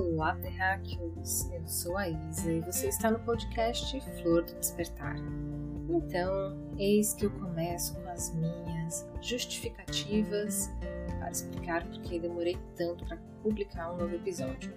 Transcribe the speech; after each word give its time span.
Olá, 0.00 0.34
terráqueos! 0.36 1.50
Eu 1.52 1.68
sou 1.68 1.98
a 1.98 2.08
Isa 2.08 2.50
e 2.50 2.60
você 2.62 2.88
está 2.88 3.10
no 3.10 3.18
podcast 3.18 4.00
Flor 4.00 4.42
do 4.44 4.54
Despertar. 4.54 5.14
Então, 5.90 6.56
eis 6.78 7.12
que 7.12 7.26
eu 7.26 7.30
começo 7.32 7.94
com 8.00 8.08
as 8.08 8.34
minhas 8.34 9.06
justificativas 9.20 10.70
para 11.18 11.30
explicar 11.30 11.86
porque 11.86 12.18
demorei 12.18 12.56
tanto 12.76 13.04
para 13.04 13.18
publicar 13.42 13.92
um 13.92 13.98
novo 13.98 14.14
episódio. 14.14 14.72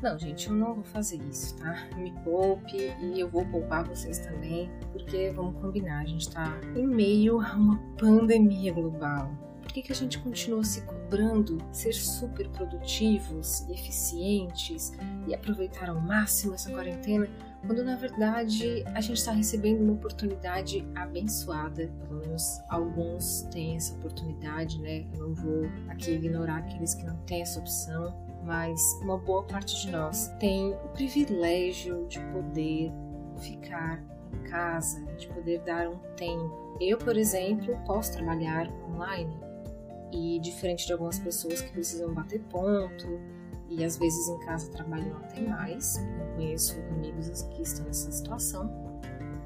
Não, 0.00 0.16
gente, 0.16 0.46
eu 0.46 0.54
não 0.54 0.76
vou 0.76 0.84
fazer 0.84 1.20
isso, 1.24 1.56
tá? 1.56 1.88
Me 1.96 2.12
poupe 2.22 2.76
e 2.76 3.18
eu 3.18 3.28
vou 3.28 3.44
poupar 3.46 3.82
vocês 3.82 4.20
também, 4.20 4.70
porque 4.92 5.32
vamos 5.32 5.60
combinar, 5.60 6.02
a 6.02 6.06
gente 6.06 6.28
está 6.28 6.60
em 6.76 6.86
meio 6.86 7.40
a 7.40 7.56
uma 7.56 7.76
pandemia 7.98 8.72
global 8.72 9.36
que, 9.74 9.82
que 9.82 9.92
a 9.92 9.94
gente 9.94 10.20
continua 10.20 10.62
se 10.62 10.82
cobrando 10.82 11.58
ser 11.72 11.92
super 11.92 12.48
produtivos 12.50 13.62
e 13.68 13.72
eficientes 13.72 14.92
e 15.26 15.34
aproveitar 15.34 15.90
ao 15.90 16.00
máximo 16.00 16.54
essa 16.54 16.70
quarentena, 16.70 17.28
quando 17.66 17.82
na 17.82 17.96
verdade 17.96 18.84
a 18.94 19.00
gente 19.00 19.16
está 19.16 19.32
recebendo 19.32 19.82
uma 19.82 19.94
oportunidade 19.94 20.86
abençoada, 20.94 21.90
pelo 22.06 22.20
menos 22.20 22.60
alguns 22.68 23.42
têm 23.50 23.74
essa 23.74 23.94
oportunidade, 23.96 24.80
né? 24.80 25.06
Eu 25.12 25.28
não 25.28 25.34
vou 25.34 25.64
aqui 25.88 26.12
ignorar 26.12 26.58
aqueles 26.58 26.94
que 26.94 27.04
não 27.04 27.16
têm 27.24 27.42
essa 27.42 27.58
opção, 27.58 28.14
mas 28.44 28.80
uma 29.02 29.18
boa 29.18 29.42
parte 29.42 29.74
de 29.80 29.90
nós 29.90 30.28
tem 30.38 30.72
o 30.72 30.88
privilégio 30.90 32.06
de 32.06 32.20
poder 32.32 32.92
ficar 33.38 34.00
em 34.32 34.48
casa, 34.48 35.04
de 35.16 35.26
poder 35.28 35.58
dar 35.62 35.88
um 35.88 35.98
tempo. 36.14 36.78
Eu, 36.80 36.96
por 36.96 37.16
exemplo, 37.16 37.76
posso 37.86 38.12
trabalhar 38.12 38.68
online 38.88 39.43
e 40.14 40.38
diferente 40.38 40.86
de 40.86 40.92
algumas 40.92 41.18
pessoas 41.18 41.60
que 41.60 41.72
precisam 41.72 42.14
bater 42.14 42.40
ponto 42.44 43.20
e 43.68 43.84
às 43.84 43.98
vezes 43.98 44.28
em 44.28 44.38
casa 44.40 44.70
trabalham 44.70 45.16
até 45.16 45.40
mais, 45.40 45.96
eu 45.96 46.36
conheço 46.36 46.78
amigos 46.92 47.42
que 47.42 47.62
estão 47.62 47.84
nessa 47.86 48.12
situação, 48.12 49.00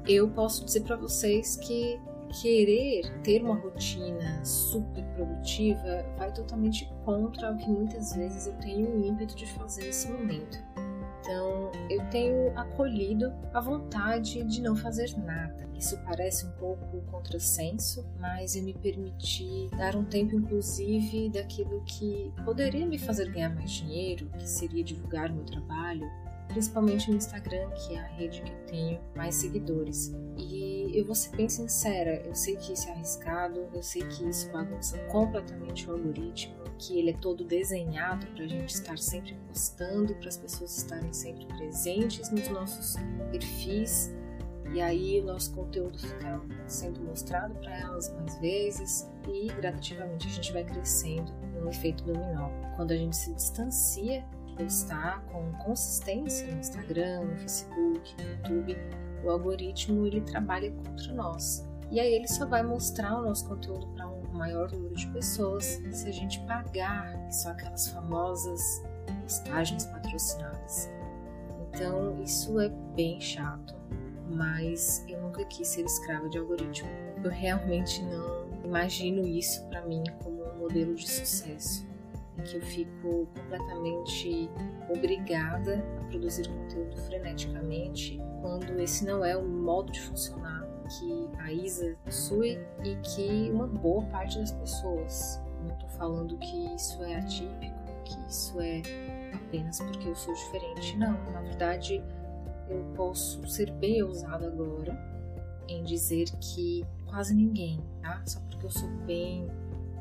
eu 0.07 0.29
posso 0.29 0.63
dizer 0.63 0.81
para 0.81 0.95
vocês 0.95 1.55
que 1.55 1.99
querer 2.41 3.01
ter 3.23 3.41
uma 3.41 3.55
rotina 3.55 4.45
super 4.45 5.03
produtiva 5.15 6.05
vai 6.15 6.31
totalmente 6.31 6.87
contra 7.03 7.51
o 7.51 7.57
que 7.57 7.67
muitas 7.67 8.13
vezes 8.13 8.45
eu 8.45 8.53
tenho 8.59 8.87
o 8.95 9.03
ímpeto 9.03 9.35
de 9.35 9.47
fazer 9.47 9.85
nesse 9.85 10.07
momento. 10.11 10.59
Então, 11.19 11.71
eu 11.89 12.03
tenho 12.09 12.57
acolhido 12.57 13.31
a 13.53 13.59
vontade 13.59 14.43
de 14.43 14.61
não 14.61 14.75
fazer 14.75 15.15
nada. 15.17 15.67
Isso 15.77 15.97
parece 16.03 16.45
um 16.45 16.51
pouco 16.51 17.01
contrassenso, 17.03 18.05
mas 18.19 18.55
eu 18.55 18.63
me 18.63 18.73
permiti 18.73 19.69
dar 19.77 19.95
um 19.95 20.03
tempo, 20.03 20.35
inclusive, 20.35 21.29
daquilo 21.29 21.81
que 21.85 22.33
poderia 22.43 22.85
me 22.85 22.97
fazer 22.97 23.31
ganhar 23.31 23.49
mais 23.49 23.71
dinheiro, 23.71 24.29
que 24.37 24.47
seria 24.47 24.83
divulgar 24.83 25.31
meu 25.31 25.45
trabalho, 25.45 26.05
principalmente 26.49 27.09
no 27.09 27.15
Instagram, 27.15 27.69
que 27.71 27.95
é 27.95 27.99
a 27.99 28.07
rede 28.07 28.41
que 28.41 28.51
eu 28.51 28.65
tenho 28.65 28.99
mais 29.15 29.35
seguidores. 29.35 30.11
E 30.37 30.91
eu 30.93 31.05
vou 31.05 31.15
ser 31.15 31.35
bem 31.35 31.47
sincera, 31.47 32.21
eu 32.25 32.35
sei 32.35 32.57
que 32.57 32.73
isso 32.73 32.89
é 32.89 32.91
arriscado, 32.91 33.69
eu 33.73 33.83
sei 33.83 34.01
que 34.01 34.27
isso 34.27 34.51
bagunça 34.51 34.97
completamente 35.05 35.87
o 35.89 35.93
algoritmo, 35.93 36.55
que 36.79 36.97
ele 36.97 37.11
é 37.11 37.13
todo 37.13 37.43
desenhado 37.43 38.25
para 38.27 38.45
a 38.45 38.47
gente 38.47 38.73
estar 38.73 38.97
sempre 38.97 39.37
postando, 39.47 40.15
para 40.15 40.29
as 40.29 40.37
pessoas 40.37 40.77
estarem 40.77 41.11
sempre 41.13 41.45
presentes 41.45 42.31
nos 42.31 42.47
nossos 42.49 42.95
perfis. 43.29 44.11
E 44.73 44.81
aí 44.81 45.19
o 45.19 45.25
nosso 45.25 45.53
conteúdo 45.53 45.97
fica 45.99 46.41
sendo 46.67 47.01
mostrado 47.01 47.53
para 47.55 47.75
elas 47.77 48.13
mais 48.13 48.39
vezes 48.39 49.09
e 49.27 49.47
gradativamente 49.47 50.27
a 50.27 50.29
gente 50.29 50.53
vai 50.53 50.63
crescendo 50.63 51.31
num 51.59 51.69
efeito 51.69 52.03
dominó. 52.03 52.49
Quando 52.75 52.91
a 52.91 52.95
gente 52.95 53.17
se 53.17 53.33
distancia 53.33 54.23
postar 54.55 55.23
com 55.31 55.51
consistência 55.63 56.47
no 56.47 56.59
Instagram, 56.59 57.25
no 57.25 57.37
Facebook, 57.37 58.15
no 58.17 58.55
YouTube, 58.55 58.77
o 59.23 59.29
algoritmo 59.29 60.05
ele 60.05 60.21
trabalha 60.21 60.71
contra 60.71 61.13
nós. 61.13 61.67
E 61.91 61.99
aí 61.99 62.13
ele 62.13 62.27
só 62.27 62.45
vai 62.45 62.61
mostrar 62.61 63.17
o 63.17 63.23
nosso 63.23 63.47
conteúdo 63.47 63.87
para 63.87 64.07
um 64.07 64.18
maior 64.39 64.71
número 64.71 64.95
de 64.95 65.05
pessoas 65.07 65.65
se 65.91 66.07
a 66.07 66.11
gente 66.11 66.39
pagar, 66.47 67.29
são 67.29 67.51
aquelas 67.51 67.89
famosas 67.89 68.81
postagens 69.21 69.85
patrocinadas. 69.85 70.89
Então 71.67 72.21
isso 72.23 72.57
é 72.59 72.69
bem 72.95 73.19
chato, 73.19 73.75
mas 74.31 75.03
eu 75.09 75.21
nunca 75.21 75.43
quis 75.45 75.67
ser 75.67 75.85
escrava 75.85 76.29
de 76.29 76.37
algoritmo. 76.37 76.89
Eu 77.21 77.29
realmente 77.29 78.01
não 78.03 78.47
imagino 78.63 79.27
isso 79.27 79.67
para 79.67 79.85
mim 79.85 80.03
como 80.23 80.41
um 80.41 80.57
modelo 80.57 80.95
de 80.95 81.09
sucesso 81.09 81.85
em 82.37 82.43
que 82.43 82.55
eu 82.55 82.61
fico 82.61 83.27
completamente 83.35 84.49
obrigada 84.87 85.83
a 85.99 86.03
produzir 86.05 86.47
conteúdo 86.47 86.95
freneticamente, 87.01 88.17
quando 88.41 88.79
esse 88.79 89.03
não 89.05 89.25
é 89.25 89.35
o 89.35 89.45
modo 89.45 89.91
de 89.91 89.99
funcionar 89.99 90.58
que 90.89 91.29
a 91.39 91.51
Isa 91.51 91.95
possui 92.03 92.59
e 92.83 92.95
que 92.97 93.49
uma 93.51 93.67
boa 93.67 94.03
parte 94.05 94.39
das 94.39 94.51
pessoas. 94.51 95.39
Não 95.61 95.73
estou 95.73 95.89
falando 95.89 96.37
que 96.37 96.75
isso 96.75 97.03
é 97.03 97.15
atípico, 97.15 97.77
que 98.05 98.17
isso 98.27 98.59
é 98.59 98.81
apenas 99.33 99.79
porque 99.79 100.07
eu 100.07 100.15
sou 100.15 100.33
diferente. 100.33 100.97
Não, 100.97 101.11
na 101.31 101.41
verdade, 101.41 102.03
eu 102.69 102.83
posso 102.95 103.45
ser 103.47 103.71
bem 103.71 104.01
ousada 104.03 104.47
agora 104.47 104.97
em 105.67 105.83
dizer 105.83 106.25
que 106.39 106.85
quase 107.05 107.35
ninguém, 107.35 107.79
tá? 108.01 108.21
Só 108.25 108.39
porque 108.41 108.65
eu 108.65 108.69
sou 108.69 108.89
bem 109.05 109.47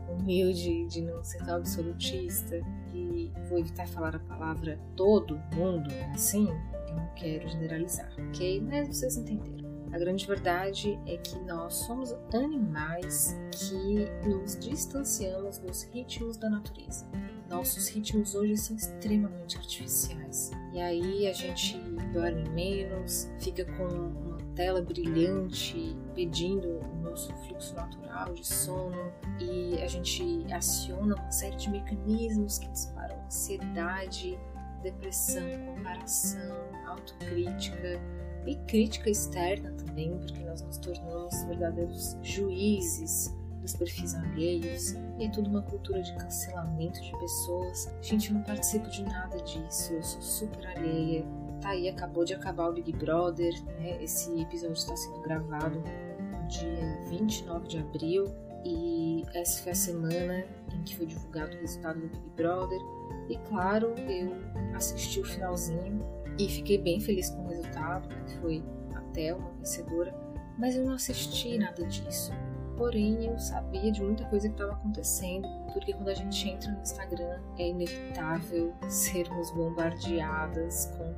humilde, 0.08 0.86
de 0.86 1.02
não 1.02 1.22
ser 1.22 1.44
tão 1.44 1.56
absolutista, 1.56 2.60
e 2.94 3.30
vou 3.48 3.58
evitar 3.58 3.86
falar 3.86 4.16
a 4.16 4.20
palavra 4.20 4.78
todo 4.96 5.38
mundo 5.54 5.90
é 5.92 6.10
assim, 6.12 6.48
eu 6.88 6.96
não 6.96 7.06
quero 7.14 7.48
generalizar, 7.48 8.10
ok? 8.28 8.60
Mas 8.62 8.88
vocês 8.88 9.16
entenderam. 9.16 9.67
A 9.92 9.98
grande 9.98 10.26
verdade 10.26 10.98
é 11.06 11.16
que 11.16 11.38
nós 11.40 11.74
somos 11.74 12.12
animais 12.34 13.36
que 13.50 14.28
nos 14.28 14.58
distanciamos 14.58 15.58
dos 15.58 15.84
ritmos 15.84 16.36
da 16.36 16.50
natureza. 16.50 17.06
Nossos 17.48 17.88
ritmos 17.88 18.34
hoje 18.34 18.56
são 18.58 18.76
extremamente 18.76 19.56
artificiais. 19.56 20.50
E 20.74 20.80
aí 20.80 21.26
a 21.26 21.32
gente 21.32 21.78
dorme 22.12 22.46
menos, 22.50 23.30
fica 23.40 23.64
com 23.64 23.84
uma 23.84 24.38
tela 24.54 24.82
brilhante 24.82 25.96
pedindo 26.14 26.80
o 26.80 26.96
nosso 27.02 27.32
fluxo 27.46 27.74
natural 27.74 28.34
de 28.34 28.46
sono 28.46 29.12
e 29.40 29.80
a 29.80 29.86
gente 29.86 30.44
aciona 30.52 31.14
uma 31.14 31.30
série 31.30 31.56
de 31.56 31.70
mecanismos 31.70 32.58
que 32.58 32.68
disparam 32.68 33.16
ansiedade, 33.24 34.38
depressão, 34.82 35.42
comparação, 35.74 36.56
autocrítica 36.86 38.00
e 38.48 38.56
crítica 38.66 39.10
externa 39.10 39.70
também, 39.72 40.16
porque 40.18 40.42
nós 40.44 40.62
nos 40.62 40.78
tornamos 40.78 41.42
verdadeiros 41.44 42.16
juízes 42.22 43.34
dos 43.60 43.76
perfis 43.76 44.14
alheios 44.14 44.92
e 45.18 45.24
é 45.24 45.28
tudo 45.28 45.50
uma 45.50 45.62
cultura 45.62 46.00
de 46.00 46.14
cancelamento 46.14 47.00
de 47.02 47.12
pessoas. 47.18 47.92
Gente, 48.00 48.30
eu 48.30 48.36
não 48.36 48.42
participo 48.42 48.88
de 48.88 49.02
nada 49.02 49.36
disso, 49.42 49.92
eu 49.92 50.02
sou 50.02 50.22
super 50.22 50.66
alheia. 50.66 51.26
Tá 51.60 51.70
aí, 51.70 51.88
acabou 51.88 52.24
de 52.24 52.32
acabar 52.32 52.70
o 52.70 52.72
Big 52.72 52.92
Brother, 52.92 53.52
né? 53.80 54.02
Esse 54.02 54.40
episódio 54.40 54.74
está 54.74 54.96
sendo 54.96 55.20
gravado 55.20 55.80
no 55.80 56.48
dia 56.48 57.02
29 57.08 57.68
de 57.68 57.78
abril 57.78 58.24
e 58.64 59.24
essa 59.34 59.62
foi 59.62 59.72
a 59.72 59.74
semana 59.74 60.44
em 60.72 60.82
que 60.84 60.96
foi 60.96 61.06
divulgado 61.06 61.56
o 61.56 61.60
resultado 61.60 62.00
do 62.00 62.08
Big 62.08 62.30
Brother. 62.36 62.80
E 63.28 63.36
claro, 63.48 63.94
eu 64.08 64.32
assisti 64.74 65.20
o 65.20 65.24
finalzinho 65.24 66.00
e 66.38 66.48
fiquei 66.48 66.78
bem 66.78 67.00
feliz 67.00 67.30
com 67.30 67.44
o 67.44 67.48
resultado, 67.48 68.08
que 68.08 68.38
foi 68.38 68.62
até 68.94 69.34
uma 69.34 69.50
vencedora, 69.50 70.14
mas 70.58 70.76
eu 70.76 70.84
não 70.84 70.94
assisti 70.94 71.58
nada 71.58 71.84
disso. 71.86 72.32
Porém, 72.76 73.26
eu 73.26 73.36
sabia 73.40 73.90
de 73.90 74.00
muita 74.00 74.24
coisa 74.26 74.48
que 74.48 74.54
estava 74.54 74.72
acontecendo, 74.72 75.48
porque 75.72 75.92
quando 75.92 76.08
a 76.10 76.14
gente 76.14 76.48
entra 76.48 76.70
no 76.70 76.80
Instagram 76.80 77.40
é 77.58 77.68
inevitável 77.68 78.72
sermos 78.88 79.50
bombardeadas 79.50 80.86
com 80.96 81.12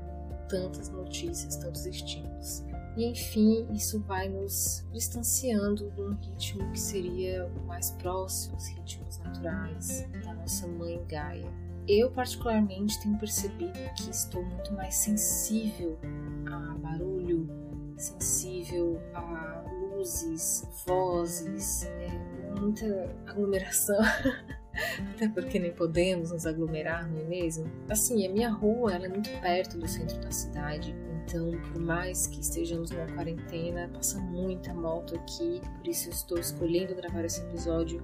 tantas 0.49 0.88
notícias, 0.88 1.56
tantos 1.56 1.84
estímulos. 1.84 2.64
E 2.96 3.05
enfim, 3.05 3.69
isso 3.73 4.00
vai 4.00 4.28
nos 4.28 4.87
distanciando 4.93 5.90
de 5.90 6.00
um 6.00 6.14
ritmo 6.14 6.73
que 6.73 6.81
seria 6.81 7.46
o 7.46 7.66
mais 7.66 7.90
próximo 7.93 8.55
aos 8.55 8.66
ritmos 8.69 9.19
naturais 9.19 10.08
da 10.25 10.34
nossa 10.34 10.66
mãe 10.66 11.00
Gaia. 11.06 11.46
Eu, 11.92 12.08
particularmente, 12.08 13.02
tenho 13.02 13.19
percebido 13.19 13.72
que 13.96 14.10
estou 14.10 14.44
muito 14.44 14.72
mais 14.75 14.94
sensível 14.94 15.98
a 16.46 16.78
barulho, 16.78 17.48
sensível 17.96 19.02
a 19.12 19.64
luzes, 19.72 20.69
vozes, 20.87 21.82
é, 21.82 22.60
muita 22.60 23.12
aglomeração. 23.26 23.98
Até 25.14 25.28
porque 25.31 25.58
nem 25.58 25.72
podemos 25.72 26.31
nos 26.31 26.46
aglomerar, 26.46 27.10
não 27.10 27.19
é 27.22 27.25
mesmo? 27.25 27.69
Assim, 27.88 28.25
a 28.25 28.31
minha 28.31 28.50
rua 28.50 28.94
ela 28.94 29.06
é 29.06 29.08
muito 29.08 29.28
perto 29.40 29.76
do 29.76 29.88
centro 29.88 30.20
da 30.20 30.31
cidade, 30.31 30.94
então, 31.25 31.50
por 31.72 31.81
mais 31.81 32.28
que 32.28 32.40
estejamos 32.40 32.92
numa 32.92 33.06
quarentena, 33.06 33.90
passa 33.92 34.20
muita 34.20 34.72
moto 34.72 35.16
aqui, 35.16 35.60
por 35.78 35.88
isso 35.88 36.08
eu 36.08 36.12
estou 36.12 36.38
escolhendo 36.38 36.94
gravar 36.94 37.25
esse 37.25 37.40
episódio 37.40 38.00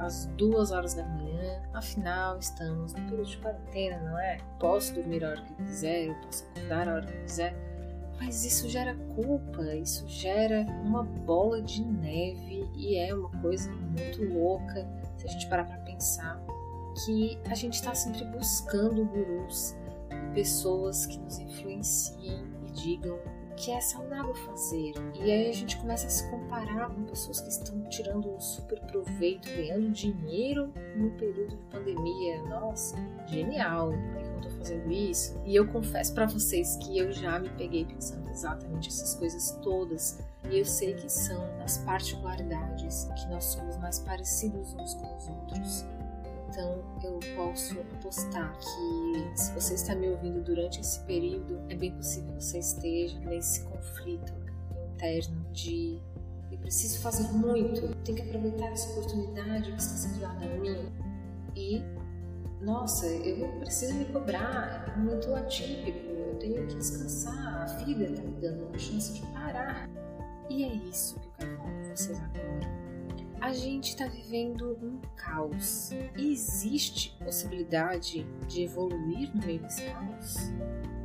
às 0.00 0.26
duas 0.36 0.72
horas 0.72 0.94
da 0.94 1.04
manhã. 1.04 1.62
Afinal, 1.72 2.38
estamos 2.38 2.94
no 2.94 3.02
período 3.02 3.28
de 3.28 3.38
quarentena, 3.38 3.98
não 4.10 4.18
é? 4.18 4.38
Posso 4.58 4.94
dormir 4.94 5.24
a 5.24 5.30
hora 5.30 5.42
que 5.42 5.54
quiser, 5.54 6.06
eu 6.06 6.14
posso 6.22 6.44
acordar 6.44 6.88
a 6.88 6.94
hora 6.94 7.06
que 7.06 7.18
quiser. 7.18 7.54
Mas 8.18 8.44
isso 8.44 8.68
gera 8.68 8.94
culpa, 9.14 9.62
isso 9.74 10.06
gera 10.06 10.66
uma 10.84 11.02
bola 11.02 11.62
de 11.62 11.82
neve 11.82 12.68
e 12.74 12.96
é 12.96 13.14
uma 13.14 13.30
coisa 13.40 13.70
muito 13.72 14.22
louca 14.24 14.86
se 15.16 15.26
a 15.26 15.30
gente 15.30 15.48
parar 15.48 15.64
para 15.64 15.78
pensar 15.78 16.42
que 17.04 17.38
a 17.46 17.54
gente 17.54 17.74
está 17.74 17.94
sempre 17.94 18.24
buscando 18.26 19.04
gurus, 19.06 19.74
pessoas 20.34 21.06
que 21.06 21.18
nos 21.18 21.38
influenciem 21.38 22.44
e 22.66 22.70
digam 22.72 23.18
que 23.60 23.70
é 23.70 23.80
saudável 23.80 24.34
fazer. 24.34 24.94
E 25.14 25.30
aí 25.30 25.50
a 25.50 25.52
gente 25.52 25.76
começa 25.76 26.06
a 26.06 26.10
se 26.10 26.28
comparar 26.30 26.88
com 26.88 27.04
pessoas 27.04 27.42
que 27.42 27.48
estão 27.50 27.78
tirando 27.90 28.30
um 28.30 28.40
super 28.40 28.80
proveito, 28.86 29.48
ganhando 29.50 29.90
dinheiro 29.90 30.72
no 30.96 31.10
período 31.10 31.56
de 31.56 31.62
pandemia. 31.64 32.42
Nossa, 32.44 32.96
genial! 33.26 33.92
Por 34.14 34.22
que 34.22 34.28
eu 34.28 34.40
tô 34.40 34.50
fazendo 34.56 34.90
isso? 34.90 35.38
E 35.44 35.54
eu 35.54 35.66
confesso 35.68 36.14
para 36.14 36.26
vocês 36.26 36.76
que 36.76 36.96
eu 36.98 37.12
já 37.12 37.38
me 37.38 37.50
peguei 37.50 37.84
pensando 37.84 38.30
exatamente 38.30 38.88
essas 38.88 39.14
coisas 39.14 39.50
todas. 39.62 40.18
E 40.50 40.58
eu 40.58 40.64
sei 40.64 40.94
que 40.94 41.10
são 41.10 41.44
as 41.62 41.78
particularidades 41.78 43.10
que 43.14 43.26
nós 43.28 43.44
somos 43.44 43.76
mais 43.76 43.98
parecidos 43.98 44.72
uns 44.72 44.94
com 44.94 45.16
os 45.16 45.28
outros. 45.28 45.84
Então 46.50 46.82
eu 47.04 47.20
posso 47.36 47.78
apostar 47.80 48.52
que 48.58 49.38
se 49.38 49.52
você 49.52 49.74
está 49.74 49.94
me 49.94 50.08
ouvindo 50.08 50.42
durante 50.42 50.80
esse 50.80 50.98
período, 51.00 51.60
é 51.68 51.76
bem 51.76 51.92
possível 51.92 52.34
que 52.34 52.44
você 52.44 52.58
esteja 52.58 53.18
nesse 53.20 53.62
conflito 53.62 54.32
interno 54.94 55.46
de 55.52 56.00
eu 56.50 56.58
preciso 56.58 57.00
fazer 57.00 57.32
muito, 57.32 57.94
tenho 58.02 58.16
que 58.16 58.22
aproveitar 58.22 58.66
essa 58.66 58.90
oportunidade 58.90 59.70
que 59.70 59.80
está 59.80 59.94
sendo 59.94 60.20
dada 60.20 60.44
a 60.44 60.58
mim 60.58 60.92
e 61.54 61.82
nossa, 62.60 63.06
eu 63.06 63.48
preciso 63.60 63.94
me 63.94 64.04
cobrar, 64.06 64.84
é 64.86 64.98
momento 64.98 65.34
atípico, 65.34 66.10
eu 66.10 66.36
tenho 66.38 66.66
que 66.66 66.74
descansar, 66.74 67.62
a 67.62 67.64
vida 67.84 68.04
está 68.04 68.22
me 68.22 68.32
dando 68.32 68.66
uma 68.66 68.78
chance 68.78 69.14
de 69.14 69.22
parar. 69.28 69.88
E 70.50 70.64
é 70.64 70.74
isso 70.74 71.18
que 71.20 71.26
eu 71.26 71.32
quero 71.38 71.56
falar 71.56 71.70
com 71.70 71.84
vocês 71.84 72.18
agora 72.18 72.79
a 73.40 73.52
gente 73.52 73.88
está 73.90 74.06
vivendo 74.06 74.78
um 74.82 75.00
caos. 75.16 75.90
E 76.16 76.32
existe 76.32 77.16
possibilidade 77.24 78.26
de 78.46 78.62
evoluir 78.62 79.34
no 79.34 79.44
meio 79.46 79.60
desse 79.60 79.84
caos? 79.84 80.36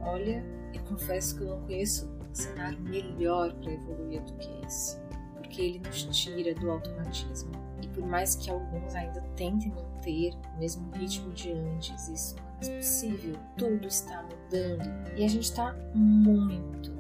Olha, 0.01 0.43
eu 0.73 0.81
confesso 0.83 1.37
que 1.37 1.43
eu 1.43 1.47
não 1.47 1.61
conheço 1.61 2.07
um 2.07 2.35
cenário 2.35 2.79
melhor 2.81 3.53
para 3.53 3.71
evoluir 3.71 4.21
do 4.23 4.33
que 4.33 4.65
esse, 4.65 4.99
porque 5.35 5.61
ele 5.61 5.79
nos 5.79 6.03
tira 6.03 6.53
do 6.53 6.69
automatismo. 6.69 7.51
E 7.81 7.87
por 7.87 8.05
mais 8.05 8.35
que 8.35 8.49
alguns 8.51 8.93
ainda 8.93 9.21
tentem 9.35 9.71
manter 9.71 10.33
o 10.55 10.59
mesmo 10.59 10.91
ritmo 10.91 11.31
de 11.33 11.51
antes, 11.51 12.09
isso 12.09 12.35
não 12.35 12.43
é 12.43 12.55
mais 12.55 12.69
possível. 12.69 13.35
Tudo 13.57 13.87
está 13.87 14.23
mudando 14.23 15.17
e 15.17 15.23
a 15.23 15.27
gente 15.27 15.43
está 15.43 15.73
muito 15.93 16.93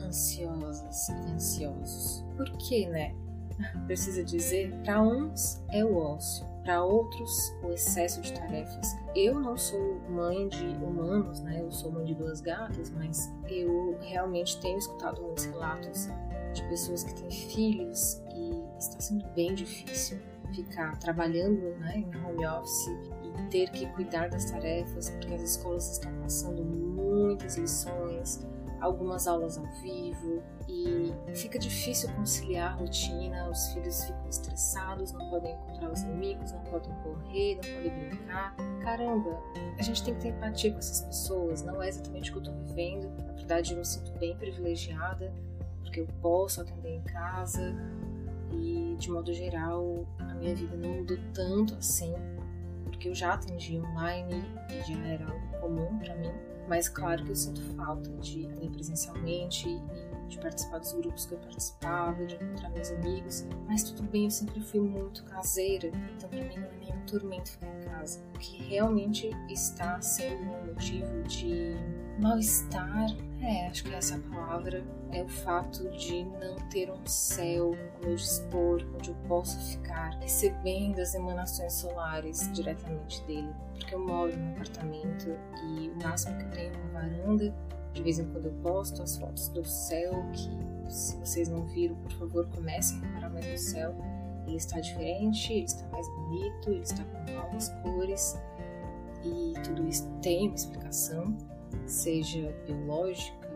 ansiosas 0.00 1.08
e 1.08 1.12
ansiosos. 1.12 2.24
Por 2.36 2.50
quê, 2.58 2.88
né? 2.88 3.14
Precisa 3.86 4.24
dizer, 4.24 4.72
para 4.84 5.02
uns 5.02 5.62
é 5.70 5.84
o 5.84 5.96
ócio, 5.96 6.46
para 6.62 6.82
outros 6.82 7.52
o 7.62 7.72
excesso 7.72 8.20
de 8.20 8.32
tarefas. 8.32 8.96
Eu 9.14 9.40
não 9.40 9.56
sou 9.56 10.00
mãe 10.08 10.48
de 10.48 10.66
humanos, 10.66 11.40
né? 11.40 11.60
Eu 11.62 11.70
sou 11.70 11.90
mãe 11.90 12.04
de 12.04 12.14
duas 12.14 12.40
gatas, 12.40 12.90
mas 12.90 13.32
eu 13.48 13.98
realmente 14.00 14.60
tenho 14.60 14.78
escutado 14.78 15.22
muitos 15.22 15.44
relatos 15.46 16.08
de 16.52 16.62
pessoas 16.68 17.04
que 17.04 17.14
têm 17.14 17.30
filhos 17.30 18.22
e 18.34 18.78
está 18.78 19.00
sendo 19.00 19.26
bem 19.34 19.54
difícil 19.54 20.18
ficar 20.54 20.98
trabalhando 20.98 21.76
né, 21.78 21.98
em 21.98 22.24
home 22.24 22.46
office 22.46 22.88
e 23.22 23.42
ter 23.50 23.70
que 23.70 23.86
cuidar 23.88 24.28
das 24.28 24.50
tarefas, 24.50 25.10
porque 25.10 25.34
as 25.34 25.42
escolas 25.42 25.92
estão 25.92 26.12
passando 26.20 26.64
muitas 26.64 27.56
lições, 27.56 28.46
algumas 28.80 29.26
aulas 29.26 29.58
ao 29.58 29.64
vivo 29.82 30.42
e 30.68 31.12
fica 31.34 31.58
difícil 31.58 32.12
conciliar 32.14 32.72
a 32.72 32.74
rotina, 32.76 33.48
os 33.48 33.68
filhos 33.72 34.04
ficam 34.04 34.28
estressados, 34.28 35.12
não 35.12 35.28
podem 35.30 35.54
encontrar 35.54 35.90
os 35.90 36.02
amigos, 36.04 36.52
não 36.52 36.60
podem 36.64 36.92
correr, 37.02 37.56
não 37.56 37.74
podem 37.74 38.08
brincar. 38.08 38.54
Caramba, 38.82 39.42
a 39.78 39.82
gente 39.82 40.02
tem 40.02 40.14
que 40.14 40.20
ter 40.20 40.28
empatia 40.28 40.72
com 40.72 40.78
essas 40.78 41.02
pessoas, 41.02 41.62
não 41.62 41.82
é 41.82 41.88
exatamente 41.88 42.30
o 42.30 42.34
que 42.34 42.48
eu 42.48 42.52
estou 42.52 42.66
vivendo. 42.66 43.10
Na 43.26 43.32
verdade, 43.32 43.72
eu 43.72 43.78
me 43.78 43.84
sinto 43.84 44.12
bem 44.18 44.36
privilegiada 44.36 45.32
porque 45.82 46.00
eu 46.00 46.06
posso 46.20 46.60
atender 46.60 46.96
em 46.96 47.02
casa 47.02 47.74
e, 48.52 48.94
de 48.98 49.10
modo 49.10 49.32
geral, 49.32 50.06
a 50.18 50.34
minha 50.34 50.54
vida 50.54 50.76
não 50.76 50.98
mudou 50.98 51.18
tanto 51.32 51.74
assim, 51.74 52.14
porque 52.84 53.08
eu 53.08 53.14
já 53.14 53.34
atendi 53.34 53.78
online 53.78 54.44
e 54.70 54.92
já 54.92 54.98
era 55.06 55.26
algo 55.26 55.60
comum 55.60 55.98
para 55.98 56.14
mim 56.16 56.47
mas 56.68 56.88
claro 56.88 57.24
que 57.24 57.30
eu 57.30 57.36
sinto 57.36 57.60
falta 57.74 58.10
de 58.18 58.40
ir 58.40 58.70
presencialmente 58.70 59.68
e 59.68 60.07
de 60.28 60.38
participar 60.38 60.78
dos 60.78 60.92
grupos 60.92 61.26
que 61.26 61.34
eu 61.34 61.38
participava, 61.38 62.26
de 62.26 62.34
encontrar 62.36 62.70
meus 62.70 62.90
amigos. 62.90 63.44
Mas 63.66 63.82
tudo 63.82 64.02
bem, 64.04 64.24
eu 64.24 64.30
sempre 64.30 64.60
fui 64.60 64.80
muito 64.80 65.24
caseira, 65.24 65.90
então 66.16 66.28
para 66.28 66.44
mim 66.44 66.56
não 66.56 66.68
é 66.68 66.76
nenhum 66.76 67.06
tormento 67.06 67.50
ficar 67.52 67.66
em 67.66 67.80
casa. 67.84 68.20
O 68.34 68.38
que 68.38 68.62
realmente 68.64 69.30
está 69.48 70.00
sendo 70.00 70.42
um 70.42 70.66
motivo 70.66 71.22
de 71.22 71.74
mal-estar 72.20 73.08
é, 73.40 73.68
acho 73.68 73.84
que 73.84 73.94
essa 73.94 74.16
é 74.16 74.18
palavra 74.18 74.84
é 75.12 75.22
o 75.22 75.28
fato 75.28 75.88
de 75.90 76.24
não 76.24 76.56
ter 76.70 76.90
um 76.90 77.06
céu 77.06 77.76
ao 77.94 78.06
meu 78.06 78.16
dispor, 78.16 78.84
onde 78.94 79.10
eu 79.10 79.16
possa 79.28 79.58
ficar 79.60 80.10
recebendo 80.20 80.98
as 80.98 81.14
emanações 81.14 81.72
solares 81.74 82.52
diretamente 82.52 83.22
dele. 83.24 83.48
Porque 83.74 83.94
eu 83.94 84.00
moro 84.00 84.36
num 84.36 84.52
apartamento 84.52 85.28
e 85.62 85.88
o 85.88 86.02
máximo 86.02 86.36
que 86.36 86.44
eu 86.44 86.50
tenho 86.50 86.74
é 86.74 86.76
uma 86.76 87.00
varanda. 87.00 87.54
De 87.92 88.02
vez 88.02 88.18
em 88.18 88.26
quando 88.26 88.46
eu 88.46 88.52
posto 88.62 89.02
as 89.02 89.16
fotos 89.16 89.48
do 89.48 89.64
céu, 89.64 90.12
que 90.32 90.92
se 90.92 91.16
vocês 91.16 91.48
não 91.48 91.64
viram, 91.66 91.96
por 91.96 92.12
favor, 92.12 92.48
comecem 92.48 92.98
a 92.98 93.06
reparar 93.06 93.30
mais 93.30 93.46
no 93.46 93.58
céu. 93.58 93.94
Ele 94.46 94.56
está 94.56 94.80
diferente, 94.80 95.52
ele 95.52 95.64
está 95.64 95.86
mais 95.88 96.08
bonito, 96.08 96.70
ele 96.70 96.82
está 96.82 97.04
com 97.04 97.32
novas 97.32 97.68
cores 97.82 98.38
e 99.24 99.52
tudo 99.62 99.86
isso 99.86 100.08
tem 100.22 100.46
uma 100.46 100.54
explicação 100.54 101.36
seja 101.86 102.54
biológica, 102.66 103.48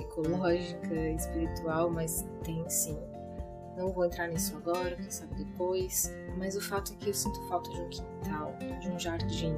ecológica, 0.00 0.94
espiritual, 0.94 1.90
mas 1.90 2.26
tem 2.44 2.68
sim. 2.68 2.98
Não 3.76 3.90
vou 3.90 4.04
entrar 4.04 4.28
nisso 4.28 4.56
agora, 4.56 4.94
quem 4.96 5.10
sabe 5.10 5.34
depois, 5.34 6.12
mas 6.36 6.56
o 6.56 6.60
fato 6.60 6.92
é 6.92 6.96
que 6.96 7.08
eu 7.08 7.14
sinto 7.14 7.40
falta 7.48 7.70
de 7.70 7.80
um 7.80 7.88
quintal, 7.88 8.54
de 8.80 8.88
um 8.90 8.98
jardim. 8.98 9.54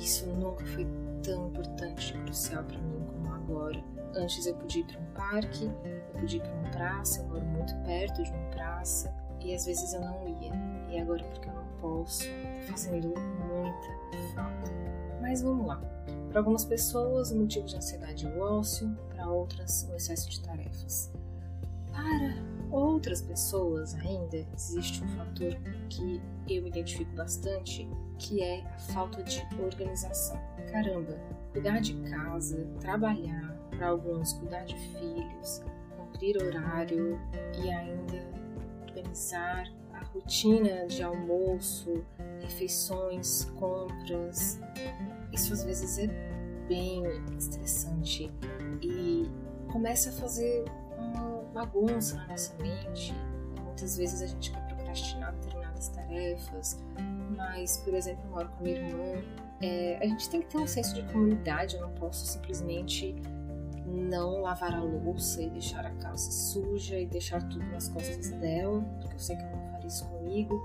Isso 0.00 0.26
nunca 0.26 0.64
foi 0.66 0.86
tão 1.22 1.48
importante 1.48 2.14
e 2.16 2.22
crucial 2.22 2.64
para 2.64 2.78
mim 2.78 3.04
como 3.06 3.31
agora. 3.52 3.84
Antes 4.14 4.46
eu 4.46 4.54
podia 4.54 4.82
ir 4.82 4.86
para 4.86 5.00
um 5.00 5.12
parque, 5.14 5.64
eu 5.64 6.20
podia 6.20 6.38
ir 6.38 6.42
para 6.42 6.52
uma 6.52 6.70
praça, 6.70 7.20
eu 7.20 7.28
moro 7.28 7.44
muito 7.44 7.74
perto 7.84 8.22
de 8.22 8.30
uma 8.30 8.50
praça 8.50 9.14
e 9.40 9.54
às 9.54 9.66
vezes 9.66 9.92
eu 9.92 10.00
não 10.00 10.28
ia. 10.28 10.52
E 10.90 11.00
agora 11.00 11.24
porque 11.24 11.48
eu 11.48 11.54
não 11.54 11.66
posso, 11.80 12.24
tá 12.24 12.72
fazendo 12.72 13.08
muita 13.08 14.34
falta. 14.34 14.70
Mas 15.20 15.42
vamos 15.42 15.66
lá. 15.66 15.80
Para 16.28 16.40
algumas 16.40 16.64
pessoas, 16.64 17.30
o 17.30 17.36
motivo 17.36 17.66
de 17.66 17.76
ansiedade 17.76 18.26
é 18.26 18.30
o 18.30 18.40
ócio, 18.40 18.96
para 19.08 19.28
outras, 19.28 19.88
o 19.90 19.94
excesso 19.94 20.30
de 20.30 20.40
tarefas. 20.40 21.12
Para 21.90 22.34
outras 22.70 23.20
pessoas, 23.20 23.94
ainda 23.94 24.46
existe 24.54 25.04
um 25.04 25.08
fator 25.08 25.54
que 25.90 26.22
eu 26.48 26.66
identifico 26.66 27.14
bastante, 27.14 27.88
que 28.18 28.42
é 28.42 28.64
a 28.66 28.78
falta 28.78 29.22
de 29.22 29.46
organização. 29.62 30.40
Caramba, 30.70 31.18
cuidar 31.52 31.80
de 31.80 31.94
casa, 32.10 32.66
trabalhar, 32.80 33.56
para 33.70 33.88
alguns, 33.88 34.32
cuidar 34.34 34.64
de 34.64 34.74
filhos, 34.74 35.62
cumprir 35.96 36.36
horário 36.38 37.18
e 37.62 37.70
ainda 37.70 38.24
organizar 38.88 39.70
a 39.92 40.04
rotina 40.04 40.86
de 40.86 41.02
almoço, 41.02 42.04
refeições, 42.40 43.44
compras, 43.56 44.60
isso 45.32 45.52
às 45.52 45.64
vezes 45.64 45.98
é 45.98 46.06
bem 46.68 47.02
estressante 47.38 48.30
e 48.80 49.30
começa 49.70 50.10
a 50.10 50.12
fazer 50.12 50.64
uma 50.98 51.42
bagunça 51.52 52.16
na 52.16 52.28
nossa 52.28 52.54
mente. 52.62 53.14
Muitas 53.64 53.96
vezes 53.96 54.22
a 54.22 54.26
gente 54.26 54.50
quer 54.52 54.66
procrastinar 54.68 55.32
determinadas 55.34 55.88
tarefas, 55.88 56.80
mas, 57.36 57.78
por 57.78 57.94
exemplo, 57.94 58.24
eu 58.24 58.30
moro 58.30 58.48
com 58.48 58.60
a 58.60 58.62
minha 58.62 58.76
irmã, 58.76 59.22
é, 59.60 59.98
a 60.00 60.06
gente 60.06 60.28
tem 60.28 60.42
que 60.42 60.48
ter 60.48 60.58
um 60.58 60.66
senso 60.66 60.94
de 60.94 61.02
comunidade, 61.12 61.76
eu 61.76 61.82
não 61.82 61.90
posso 61.94 62.26
simplesmente 62.26 63.14
não 63.86 64.42
lavar 64.42 64.74
a 64.74 64.82
louça 64.82 65.42
e 65.42 65.50
deixar 65.50 65.84
a 65.84 65.90
casa 65.90 66.30
suja 66.30 66.98
e 66.98 67.06
deixar 67.06 67.42
tudo 67.48 67.64
nas 67.66 67.88
costas 67.88 68.30
dela, 68.30 68.80
porque 69.00 69.14
eu 69.14 69.18
sei 69.18 69.36
que 69.36 69.42
ela 69.42 69.56
não 69.56 69.72
faria 69.72 69.86
isso 69.88 70.06
comigo 70.08 70.60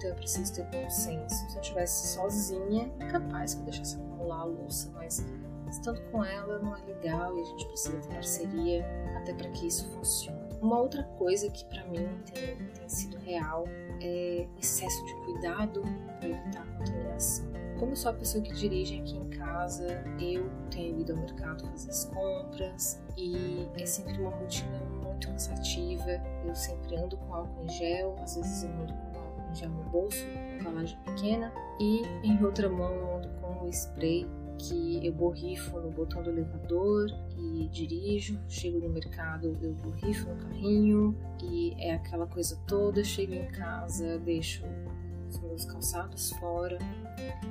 então 0.00 0.08
eu 0.08 0.16
preciso 0.16 0.54
ter 0.54 0.64
bom 0.64 0.88
senso. 0.88 1.34
Se 1.50 1.56
eu 1.56 1.60
estivesse 1.60 2.14
sozinha, 2.14 2.90
é 3.00 3.06
capaz 3.08 3.52
que 3.52 3.60
eu 3.60 3.64
deixasse 3.64 3.96
acumular 3.96 4.40
a 4.40 4.44
louça, 4.44 4.90
mas 4.94 5.22
estando 5.70 6.00
com 6.10 6.24
ela 6.24 6.58
não 6.58 6.74
é 6.74 6.80
legal 6.86 7.36
e 7.36 7.42
a 7.42 7.44
gente 7.44 7.66
precisa 7.66 8.00
ter 8.00 8.08
parceria 8.08 8.86
até 9.14 9.34
para 9.34 9.50
que 9.50 9.66
isso 9.66 9.86
funcione. 9.90 10.49
Uma 10.60 10.78
outra 10.78 11.02
coisa 11.02 11.48
que 11.50 11.64
para 11.64 11.84
mim 11.86 12.06
tem, 12.32 12.56
tem 12.56 12.88
sido 12.88 13.16
real 13.18 13.64
é 14.00 14.46
excesso 14.58 15.04
de 15.06 15.14
cuidado 15.24 15.82
para 16.18 16.28
evitar 16.28 16.66
contaminação. 16.76 17.46
Como 17.78 17.92
eu 17.92 17.96
sou 17.96 18.10
a 18.10 18.14
pessoa 18.14 18.44
que 18.44 18.52
dirige 18.52 19.00
aqui 19.00 19.16
em 19.16 19.30
casa, 19.30 20.04
eu 20.20 20.50
tenho 20.70 21.00
ido 21.00 21.12
ao 21.12 21.18
mercado 21.18 21.66
fazer 21.68 21.90
as 21.90 22.04
compras 22.06 23.02
e 23.16 23.66
é 23.78 23.86
sempre 23.86 24.20
uma 24.20 24.30
rotina 24.30 24.78
muito 25.02 25.28
cansativa. 25.28 26.10
Eu 26.44 26.54
sempre 26.54 26.96
ando 26.96 27.16
com 27.16 27.34
álcool 27.34 27.64
em 27.64 27.68
gel, 27.70 28.16
às 28.22 28.36
vezes 28.36 28.64
eu 28.64 28.70
ando 28.70 28.92
com 28.92 29.18
álcool 29.18 29.50
em 29.50 29.54
gel 29.54 29.70
no 29.70 29.84
bolso, 29.84 30.26
embalagem 30.58 30.98
pequena, 31.06 31.52
e 31.78 32.02
em 32.22 32.42
outra 32.44 32.68
mão 32.68 32.92
eu 32.92 33.16
ando 33.16 33.28
com 33.40 33.64
o 33.64 33.68
spray 33.70 34.28
que 34.60 35.06
eu 35.06 35.12
borrifo 35.12 35.80
no 35.80 35.90
botão 35.90 36.22
do 36.22 36.30
elevador 36.30 37.08
e 37.36 37.68
dirijo, 37.68 38.38
chego 38.48 38.78
no 38.78 38.88
mercado, 38.88 39.56
eu 39.62 39.72
borrifo 39.74 40.28
no 40.28 40.36
carrinho 40.36 41.16
e 41.42 41.74
é 41.78 41.94
aquela 41.94 42.26
coisa 42.26 42.56
toda, 42.66 43.02
chego 43.02 43.32
em 43.32 43.46
casa, 43.48 44.18
deixo 44.18 44.64
os 45.28 45.40
meus 45.40 45.64
calçados 45.64 46.30
fora, 46.32 46.78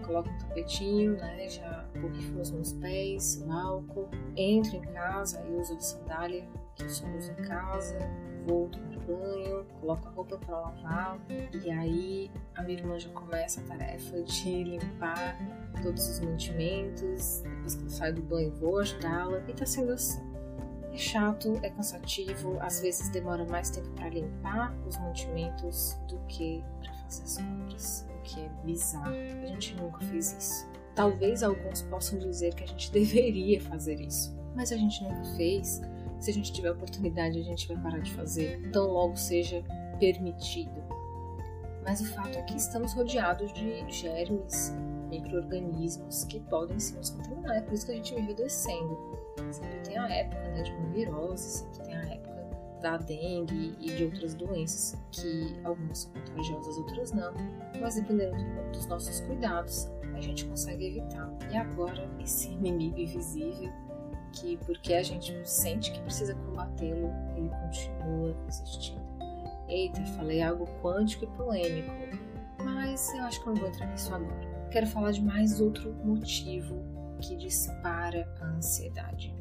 coloco 0.05 0.29
um 0.29 0.37
tapetinho, 0.37 1.13
né, 1.13 1.47
já 1.47 1.85
borrifo 1.99 2.33
nos 2.33 2.51
meus 2.51 2.73
pés, 2.73 3.41
o 3.45 3.51
álcool, 3.51 4.09
entro 4.35 4.75
em 4.75 4.81
casa, 4.81 5.39
aí 5.39 5.55
uso 5.55 5.73
a 5.75 5.79
sandália 5.79 6.45
que 6.75 6.83
eu 6.83 6.89
só 6.89 7.07
em 7.07 7.47
casa, 7.47 7.97
vou 8.50 8.68
tomar 8.68 8.89
banho, 9.06 9.65
coloco 9.79 10.08
a 10.08 10.12
roupa 10.12 10.38
para 10.38 10.60
lavar 10.60 11.20
e 11.63 11.70
aí 11.70 12.32
a 12.56 12.63
minha 12.63 12.79
irmã 12.79 13.00
já 13.00 13.10
começa 13.10 13.62
a 13.62 13.63
tarefa 13.63 14.22
de 14.24 14.63
limpar 14.63 15.38
todos 15.82 16.08
os 16.08 16.20
mantimentos. 16.20 17.41
Depois 17.41 17.75
que 17.75 17.84
eu 17.84 17.89
saio 17.89 18.15
do 18.15 18.22
banho, 18.24 18.51
vou 18.56 18.79
ajudá-la 18.79 19.41
e 19.48 19.53
tá 19.53 19.65
sendo 19.65 19.94
assim. 19.94 20.22
É 20.91 20.98
chato, 20.98 21.60
é 21.62 21.70
cansativo, 21.70 22.58
às 22.60 22.82
vezes 22.82 23.10
demora 23.10 23.46
mais 23.46 23.70
tempo 23.70 23.89
para 23.91 24.10
limpar 24.10 24.75
os 24.88 24.98
mantimentos 24.98 25.96
do 26.08 26.18
que 26.27 26.63
para 26.82 26.91
fazer 26.94 27.24
as 27.24 27.38
compras, 27.38 28.08
o 28.10 28.22
que 28.24 28.41
é 28.41 28.50
bizarro. 28.65 29.13
A 29.44 29.46
gente 29.46 29.75
nunca 29.75 30.00
fez 30.06 30.34
isso. 30.34 30.68
Talvez 30.96 31.44
alguns 31.44 31.84
possam 31.84 32.18
dizer 32.18 32.56
que 32.56 32.63
a 32.63 32.68
gente 32.68 32.89
deveria 32.91 33.62
fazer 33.62 34.01
isso, 34.01 34.36
mas 34.56 34.72
a 34.72 34.77
gente 34.77 35.03
nunca 35.03 35.24
fez 35.38 35.79
se 36.19 36.31
a 36.31 36.33
gente 36.33 36.51
tiver 36.51 36.71
oportunidade, 36.71 37.39
a 37.39 37.43
gente 37.43 37.67
vai 37.67 37.77
parar 37.77 37.99
de 37.99 38.13
fazer, 38.13 38.69
tão 38.71 38.88
logo 38.88 39.15
seja 39.15 39.63
permitido. 39.99 40.83
Mas 41.83 42.01
o 42.01 42.05
fato 42.13 42.38
é 42.38 42.41
que 42.43 42.57
estamos 42.57 42.93
rodeados 42.93 43.53
de 43.53 43.89
germes, 43.89 44.73
micro-organismos 45.09 46.25
que 46.25 46.39
podem 46.41 46.79
sim 46.79 46.97
nos 46.97 47.09
contaminar. 47.09 47.57
É 47.57 47.61
por 47.61 47.73
isso 47.73 47.85
que 47.85 47.93
a 47.93 47.95
gente 47.95 48.13
vive 48.13 48.33
descendo. 48.33 48.97
Sempre 49.51 49.79
tem 49.79 49.97
a 49.97 50.07
época 50.09 50.41
né, 50.49 50.61
de 50.61 50.71
uma 50.71 50.89
virose, 50.89 51.43
sempre 51.43 51.83
tem 51.85 51.95
a 51.95 52.13
época 52.13 52.29
da 52.81 52.97
dengue 52.97 53.75
e 53.79 53.95
de 53.95 54.05
outras 54.05 54.33
doenças, 54.33 54.97
que 55.11 55.57
algumas 55.63 55.99
são 55.99 56.11
contagiosas, 56.13 56.77
outras 56.77 57.11
não. 57.11 57.33
Mas 57.79 57.95
dependendo 57.95 58.38
dos 58.71 58.85
nossos 58.85 59.21
cuidados, 59.21 59.89
a 60.13 60.21
gente 60.21 60.45
consegue 60.45 60.85
evitar. 60.85 61.29
E 61.51 61.57
agora, 61.57 62.09
esse 62.19 62.49
inimigo 62.49 62.99
invisível 62.99 63.71
que 64.33 64.57
porque 64.65 64.93
a 64.93 65.03
gente 65.03 65.33
sente 65.48 65.91
que 65.91 66.00
precisa 66.01 66.36
combatê-lo, 66.36 67.09
ele 67.36 67.50
continua 67.50 68.36
existindo. 68.48 69.01
Eita, 69.67 70.03
falei 70.17 70.41
algo 70.41 70.67
quântico 70.81 71.25
e 71.25 71.27
polêmico, 71.38 71.91
mas 72.63 73.13
eu 73.13 73.24
acho 73.24 73.41
que 73.41 73.48
eu 73.48 73.53
não 73.53 73.62
vou 73.62 73.69
entrar 73.69 73.88
nisso 73.88 74.13
agora. 74.13 74.67
Quero 74.71 74.88
falar 74.88 75.12
de 75.12 75.21
mais 75.21 75.62
outro 75.62 75.93
motivo 76.03 76.75
que 77.21 77.36
dispara 77.36 78.27
a 78.41 78.45
ansiedade. 78.45 79.33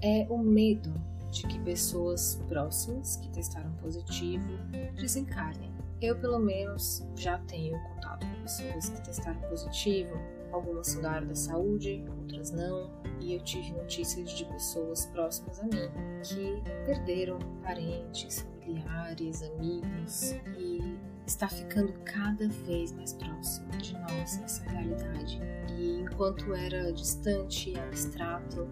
É 0.00 0.26
o 0.30 0.38
medo 0.38 0.92
de 1.30 1.42
que 1.46 1.58
pessoas 1.60 2.36
próximas 2.48 3.16
que 3.16 3.28
testaram 3.30 3.70
positivo 3.82 4.48
desencarnem. 4.94 5.72
Eu, 6.00 6.16
pelo 6.16 6.38
menos, 6.38 7.04
já 7.16 7.38
tenho 7.38 7.78
contato 7.82 8.26
com 8.26 8.42
pessoas 8.42 8.88
que 8.88 9.00
testaram 9.02 9.40
positivo 9.42 10.16
Algumas 10.52 10.88
são 10.88 11.02
da 11.02 11.12
área 11.12 11.26
da 11.26 11.34
saúde, 11.34 12.04
outras 12.18 12.50
não, 12.50 12.90
e 13.20 13.34
eu 13.34 13.40
tive 13.42 13.72
notícias 13.72 14.30
de 14.30 14.44
pessoas 14.46 15.06
próximas 15.06 15.60
a 15.60 15.64
mim 15.64 15.90
que 16.22 16.62
perderam 16.86 17.38
parentes, 17.62 18.40
familiares, 18.40 19.42
amigos 19.42 20.32
e 20.56 20.98
está 21.26 21.48
ficando 21.48 21.92
cada 22.04 22.48
vez 22.48 22.92
mais 22.92 23.12
próximo 23.12 23.68
de 23.78 23.92
nós 23.94 24.40
essa 24.42 24.64
realidade. 24.64 25.40
E 25.76 26.00
enquanto 26.00 26.54
era 26.54 26.92
distante 26.92 27.70
e 27.70 27.78
abstrato, 27.78 28.66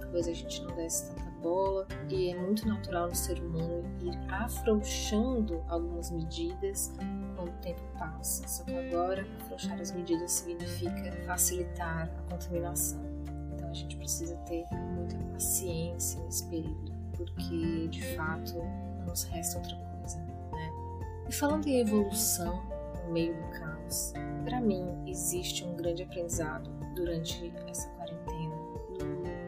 talvez 0.00 0.28
a 0.28 0.32
gente 0.32 0.62
não 0.62 0.74
desse 0.76 1.08
tanta 1.08 1.27
bola, 1.40 1.86
e 2.08 2.30
é 2.30 2.36
muito 2.36 2.66
natural 2.66 3.08
no 3.08 3.14
ser 3.14 3.38
humano 3.38 3.84
ir 4.02 4.16
afrouxando 4.30 5.62
algumas 5.68 6.10
medidas 6.10 6.92
quando 7.36 7.48
o 7.48 7.60
tempo 7.62 7.80
passa. 7.98 8.46
Só 8.46 8.64
que 8.64 8.76
agora, 8.76 9.26
afrouxar 9.40 9.80
as 9.80 9.92
medidas 9.92 10.32
significa 10.32 11.12
facilitar 11.26 12.08
a 12.08 12.30
contaminação. 12.30 13.00
Então 13.54 13.70
a 13.70 13.74
gente 13.74 13.96
precisa 13.96 14.36
ter 14.46 14.64
muita 14.94 15.16
paciência 15.32 16.20
nesse 16.24 16.44
período, 16.46 16.92
porque 17.16 17.88
de 17.88 18.14
fato 18.14 18.54
não 18.54 19.06
nos 19.06 19.24
resta 19.24 19.58
outra 19.58 19.76
coisa, 19.76 20.18
né? 20.18 20.72
E 21.28 21.32
falando 21.32 21.66
em 21.66 21.80
evolução 21.80 22.62
no 23.04 23.12
meio 23.12 23.34
do 23.34 23.50
caos, 23.58 24.12
para 24.44 24.60
mim 24.60 24.86
existe 25.06 25.64
um 25.64 25.76
grande 25.76 26.02
aprendizado 26.02 26.70
durante 26.94 27.52
essa 27.66 27.88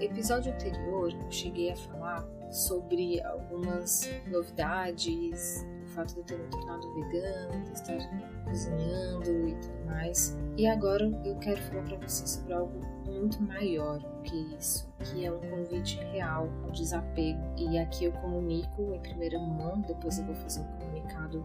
episódio 0.00 0.52
anterior, 0.52 1.12
eu 1.12 1.30
cheguei 1.30 1.72
a 1.72 1.76
falar 1.76 2.26
sobre 2.50 3.20
algumas 3.22 4.08
novidades 4.26 5.64
fato 5.90 6.14
de 6.14 6.20
eu 6.20 6.24
ter 6.24 6.38
me 6.38 6.48
tornado 6.48 6.94
vegano, 6.94 7.64
de 7.64 7.72
estar 7.72 7.98
cozinhando 8.44 9.48
e 9.48 9.54
tudo 9.56 9.86
mais. 9.86 10.36
E 10.56 10.66
agora 10.66 11.10
eu 11.24 11.36
quero 11.38 11.60
falar 11.62 11.82
para 11.82 11.96
vocês 11.98 12.30
sobre 12.30 12.52
algo 12.52 12.80
muito 13.06 13.42
maior 13.42 13.98
que 14.22 14.36
isso, 14.56 14.88
que 15.00 15.24
é 15.24 15.32
um 15.32 15.40
convite 15.40 15.98
real 16.12 16.48
ao 16.64 16.70
desapego. 16.70 17.40
E 17.56 17.78
aqui 17.78 18.06
eu 18.06 18.12
comunico 18.12 18.94
em 18.94 19.00
primeira 19.00 19.38
mão, 19.38 19.80
depois 19.80 20.18
eu 20.18 20.24
vou 20.24 20.34
fazer 20.36 20.60
um 20.60 20.78
comunicado 20.78 21.44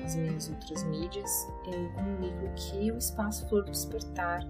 nas 0.00 0.16
minhas 0.16 0.48
outras 0.48 0.82
mídias. 0.84 1.30
Eu 1.66 1.92
comunico 1.92 2.54
que 2.56 2.90
o 2.90 2.98
espaço 2.98 3.46
Flor 3.48 3.64
do 3.64 3.70
Despertar 3.70 4.42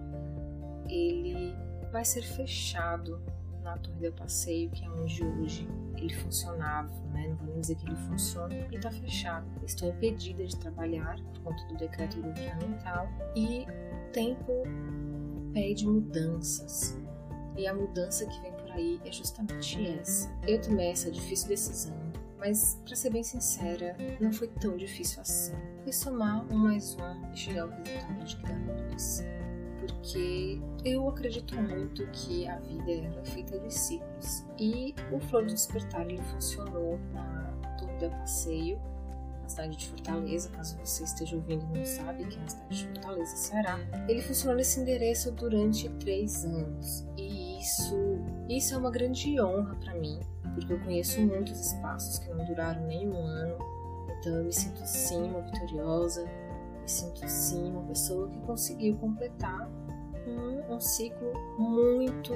ele 0.89 1.55
vai 1.91 2.05
ser 2.05 2.23
fechado 2.23 3.21
na 3.63 3.77
Torre 3.79 3.99
del 3.99 4.13
Passeio, 4.13 4.71
que 4.71 4.85
é 4.85 4.91
onde 4.91 5.25
hoje 5.25 5.69
ele 5.97 6.13
funcionava, 6.15 6.93
né? 7.13 7.29
não 7.29 7.37
vou 7.37 7.47
nem 7.47 7.61
dizer 7.61 7.77
que 7.77 7.87
ele 7.87 7.97
funciona, 7.97 8.55
porque 8.55 8.77
está 8.77 8.91
fechado. 8.91 9.47
Estou 9.65 9.89
impedida 9.91 10.45
de 10.45 10.57
trabalhar 10.57 11.17
por 11.17 11.43
conta 11.43 11.65
do 11.67 11.77
decreto 11.77 12.21
governamental 12.21 13.09
e 13.37 13.67
o 13.67 14.13
tempo 14.13 14.63
pede 15.53 15.87
mudanças. 15.87 16.99
E 17.57 17.67
a 17.67 17.75
mudança 17.75 18.27
que 18.27 18.41
vem 18.41 18.53
por 18.53 18.71
aí 18.73 19.01
é 19.05 19.13
justamente 19.13 19.87
essa. 19.87 20.31
Eu 20.47 20.61
tomei 20.61 20.89
essa 20.89 21.11
difícil 21.11 21.49
decisão, 21.49 21.97
mas 22.39 22.81
para 22.85 22.97
ser 22.97 23.11
bem 23.11 23.23
sincera, 23.23 23.97
não 24.21 24.33
foi 24.33 24.49
tão 24.49 24.77
difícil 24.77 25.21
assim. 25.21 25.55
Foi 25.83 25.93
somar 25.93 26.45
um 26.53 26.57
mais 26.57 26.97
um 26.97 27.33
e 27.33 27.37
chegar 27.37 27.63
ao 27.63 27.69
resultado 27.69 28.25
de 28.25 28.37
dar 28.37 28.59
dois 28.89 29.25
porque 29.87 30.61
eu 30.85 31.09
acredito 31.09 31.55
muito 31.57 32.07
que 32.09 32.49
a 32.49 32.59
vida 32.59 32.91
é 32.91 33.25
feita 33.25 33.59
de 33.59 33.73
ciclos. 33.73 34.45
E 34.59 34.95
o 35.11 35.21
Flor 35.21 35.45
do 35.45 35.53
Despertar 35.53 36.03
ele 36.03 36.23
funcionou 36.23 36.99
na 37.13 37.53
del 38.03 38.11
Passeio, 38.11 38.81
na 39.43 39.49
cidade 39.49 39.77
de 39.77 39.89
Fortaleza, 39.89 40.49
caso 40.51 40.79
você 40.85 41.05
esteja 41.05 41.37
ouvindo 41.37 41.65
e 41.73 41.79
não 41.79 41.85
sabe 41.85 42.25
que 42.25 42.39
é 42.39 42.43
a 42.43 42.49
cidade 42.49 42.77
de 42.77 42.87
Fortaleza, 42.89 43.37
Ceará. 43.37 43.79
Ele 44.09 44.23
funcionou 44.23 44.57
nesse 44.57 44.81
endereço 44.81 45.31
durante 45.33 45.89
três 46.01 46.45
anos. 46.45 47.07
E 47.17 47.61
isso, 47.61 48.19
isso 48.49 48.75
é 48.75 48.79
uma 48.79 48.91
grande 48.91 49.41
honra 49.41 49.75
para 49.77 49.95
mim, 49.95 50.21
porque 50.55 50.73
eu 50.73 50.81
conheço 50.81 51.21
muitos 51.21 51.59
espaços 51.73 52.19
que 52.19 52.29
não 52.31 52.45
duraram 52.45 52.87
nem 52.87 53.09
um 53.09 53.25
ano. 53.25 53.57
Então 54.19 54.37
eu 54.37 54.45
me 54.45 54.53
sinto 54.53 54.81
sim 54.85 55.23
uma 55.23 55.41
vitoriosa, 55.41 56.25
me 56.83 56.89
sinto 56.89 57.27
sim 57.29 57.71
uma 57.71 57.83
pessoa 57.83 58.29
que 58.29 58.41
conseguiu 58.41 58.97
completar 58.97 59.71
um, 60.27 60.75
um 60.75 60.81
ciclo 60.81 61.33
muito 61.59 62.33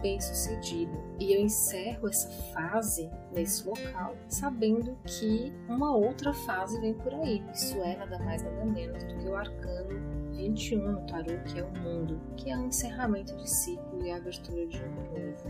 bem 0.00 0.20
sucedido. 0.20 0.92
E 1.18 1.34
eu 1.34 1.40
encerro 1.40 2.08
essa 2.08 2.28
fase 2.52 3.10
nesse 3.32 3.66
local 3.66 4.14
sabendo 4.28 4.96
que 5.04 5.52
uma 5.68 5.94
outra 5.94 6.32
fase 6.32 6.80
vem 6.80 6.94
por 6.94 7.12
aí. 7.14 7.44
Isso 7.52 7.76
é 7.78 7.96
nada 7.96 8.18
mais 8.18 8.42
nada 8.42 8.64
menos 8.64 9.04
do 9.04 9.16
que 9.18 9.28
o 9.28 9.36
arcano 9.36 10.30
21 10.32 10.92
no 10.92 11.06
tarô, 11.06 11.38
que 11.44 11.58
é 11.58 11.64
o 11.64 11.78
mundo, 11.80 12.20
que 12.36 12.50
é 12.50 12.56
um 12.56 12.66
encerramento 12.66 13.36
de 13.36 13.48
ciclo 13.48 14.04
e 14.04 14.10
a 14.10 14.16
abertura 14.16 14.66
de 14.66 14.82
um 14.82 14.94
novo. 14.94 15.44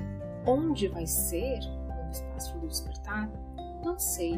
Onde 0.47 0.89
vai 0.89 1.07
ser 1.07 1.59
o 1.61 1.89
novo 1.89 2.11
espaço 2.11 2.59
do 2.59 2.69
despertar? 2.69 3.31
Não 3.85 3.99
sei. 3.99 4.35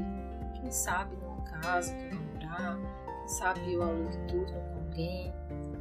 Quem 0.54 0.71
sabe 0.71 1.16
numa 1.16 1.42
casa 1.42 1.95
que 1.95 2.14
eu 2.14 2.19
vou 2.19 2.35
morar, 2.35 2.78
sabe 3.26 3.73
eu 3.73 3.83
alugue 3.83 4.17
tudo 4.29 4.52
com 4.52 4.79
alguém. 4.87 5.33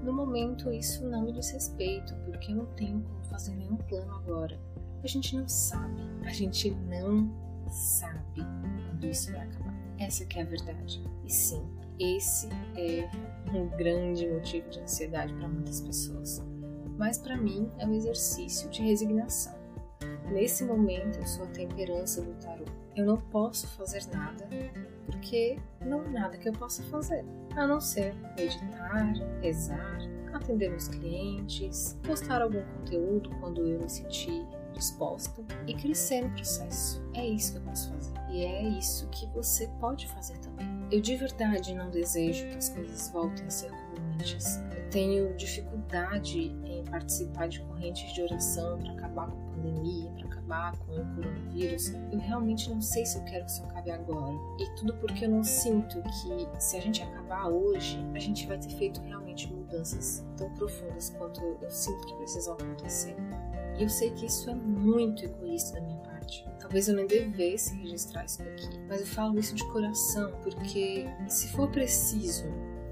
No 0.03 0.13
momento, 0.13 0.71
isso 0.71 1.05
não 1.07 1.23
me 1.23 1.31
diz 1.31 1.51
respeito, 1.51 2.15
porque 2.25 2.51
eu 2.51 2.57
não 2.57 2.65
tenho 2.75 3.01
como 3.01 3.23
fazer 3.25 3.55
nenhum 3.55 3.77
plano 3.77 4.13
agora. 4.15 4.59
A 5.03 5.07
gente 5.07 5.35
não 5.35 5.47
sabe, 5.47 6.01
a 6.25 6.31
gente 6.31 6.71
não 6.71 7.29
sabe. 7.69 8.41
tudo 8.89 9.07
isso 9.07 9.31
vai 9.31 9.41
acabar. 9.41 9.73
Essa 9.99 10.25
que 10.25 10.39
é 10.39 10.41
a 10.41 10.45
verdade. 10.45 11.03
E 11.23 11.31
sim, 11.31 11.63
esse 11.99 12.49
é 12.75 13.09
um 13.53 13.67
grande 13.77 14.27
motivo 14.27 14.69
de 14.69 14.79
ansiedade 14.79 15.33
para 15.33 15.47
muitas 15.47 15.81
pessoas. 15.81 16.43
Mas 16.97 17.17
para 17.17 17.37
mim 17.37 17.69
é 17.77 17.85
um 17.85 17.93
exercício 17.93 18.69
de 18.69 18.81
resignação. 18.81 19.60
Nesse 20.29 20.63
momento 20.63 21.19
eu 21.19 21.27
sou 21.27 21.45
a 21.45 21.47
temperança 21.47 22.21
do 22.21 22.33
tarot. 22.35 22.71
Eu 22.95 23.05
não 23.05 23.17
posso 23.17 23.67
fazer 23.67 24.05
nada 24.13 24.47
porque 25.05 25.57
não 25.85 26.01
há 26.01 26.09
nada 26.09 26.37
que 26.37 26.49
eu 26.49 26.53
possa 26.53 26.83
fazer, 26.83 27.25
a 27.55 27.65
não 27.65 27.79
ser 27.79 28.13
meditar, 28.37 29.13
rezar, 29.41 29.99
atender 30.33 30.69
meus 30.69 30.87
clientes, 30.87 31.97
postar 32.03 32.41
algum 32.41 32.63
conteúdo 32.77 33.29
quando 33.39 33.65
eu 33.65 33.79
me 33.79 33.89
sentir 33.89 34.45
disposta 34.73 35.43
e 35.67 35.73
crescer 35.73 36.21
no 36.21 36.31
processo. 36.31 37.01
É 37.13 37.25
isso 37.25 37.53
que 37.53 37.59
eu 37.59 37.63
posso 37.63 37.89
fazer. 37.91 38.13
E 38.29 38.45
é 38.45 38.63
isso 38.63 39.07
que 39.09 39.27
você 39.27 39.67
pode 39.79 40.07
fazer 40.07 40.37
também. 40.39 40.67
Eu 40.89 41.01
de 41.01 41.15
verdade 41.15 41.73
não 41.75 41.89
desejo 41.89 42.47
que 42.47 42.57
as 42.57 42.69
coisas 42.69 43.09
voltem 43.09 43.45
a 43.45 43.49
ser 43.49 43.69
como 43.69 44.13
antes. 44.13 44.57
Eu 44.75 44.89
tenho 44.89 45.35
dificuldade 45.35 46.55
em 46.65 46.83
participar 46.85 47.47
de 47.47 47.61
correntes 47.61 48.13
de 48.13 48.21
oração 48.21 48.79
para 48.79 48.93
acabar 48.93 49.29
com 49.29 49.50
pandemia, 49.61 50.11
para 50.11 50.25
acabar 50.25 50.77
com 50.77 50.93
o 50.93 51.15
coronavírus. 51.15 51.93
Eu 52.11 52.19
realmente 52.19 52.69
não 52.69 52.81
sei 52.81 53.05
se 53.05 53.17
eu 53.17 53.23
quero 53.23 53.45
que 53.45 53.51
isso 53.51 53.63
acabe 53.63 53.91
agora. 53.91 54.35
E 54.59 54.69
tudo 54.75 54.93
porque 54.95 55.25
eu 55.25 55.29
não 55.29 55.43
sinto 55.43 56.01
que 56.01 56.61
se 56.61 56.77
a 56.77 56.81
gente 56.81 57.01
acabar 57.01 57.47
hoje, 57.47 58.05
a 58.13 58.19
gente 58.19 58.47
vai 58.47 58.57
ter 58.57 58.69
feito 58.69 59.01
realmente 59.01 59.51
mudanças 59.51 60.25
tão 60.37 60.49
profundas 60.53 61.09
quanto 61.17 61.41
eu 61.41 61.69
sinto 61.69 62.05
que 62.07 62.15
precisam 62.15 62.53
acontecer. 62.53 63.15
E 63.77 63.83
eu 63.83 63.89
sei 63.89 64.11
que 64.11 64.25
isso 64.25 64.49
é 64.49 64.55
muito 64.55 65.25
egoísta 65.25 65.79
da 65.79 65.81
minha 65.81 65.97
parte 65.99 66.11
Talvez 66.71 66.87
eu 66.87 66.95
nem 66.95 67.05
devesse 67.05 67.75
registrar 67.75 68.23
isso 68.23 68.41
daqui, 68.43 68.79
mas 68.87 69.01
eu 69.01 69.07
falo 69.07 69.37
isso 69.37 69.53
de 69.53 69.67
coração 69.71 70.31
porque 70.41 71.05
se 71.27 71.49
for 71.49 71.69
preciso 71.69 72.45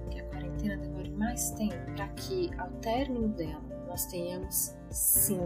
que 0.09 0.19
a 0.19 0.23
quarentena 0.25 0.75
demore 0.75 1.09
mais 1.11 1.51
tempo 1.51 1.77
para 1.95 2.09
que 2.09 2.49
ao 2.57 2.69
término 2.81 3.29
dela 3.29 3.68
nós 3.89 4.05
tenhamos 4.05 4.75
sim 4.89 5.39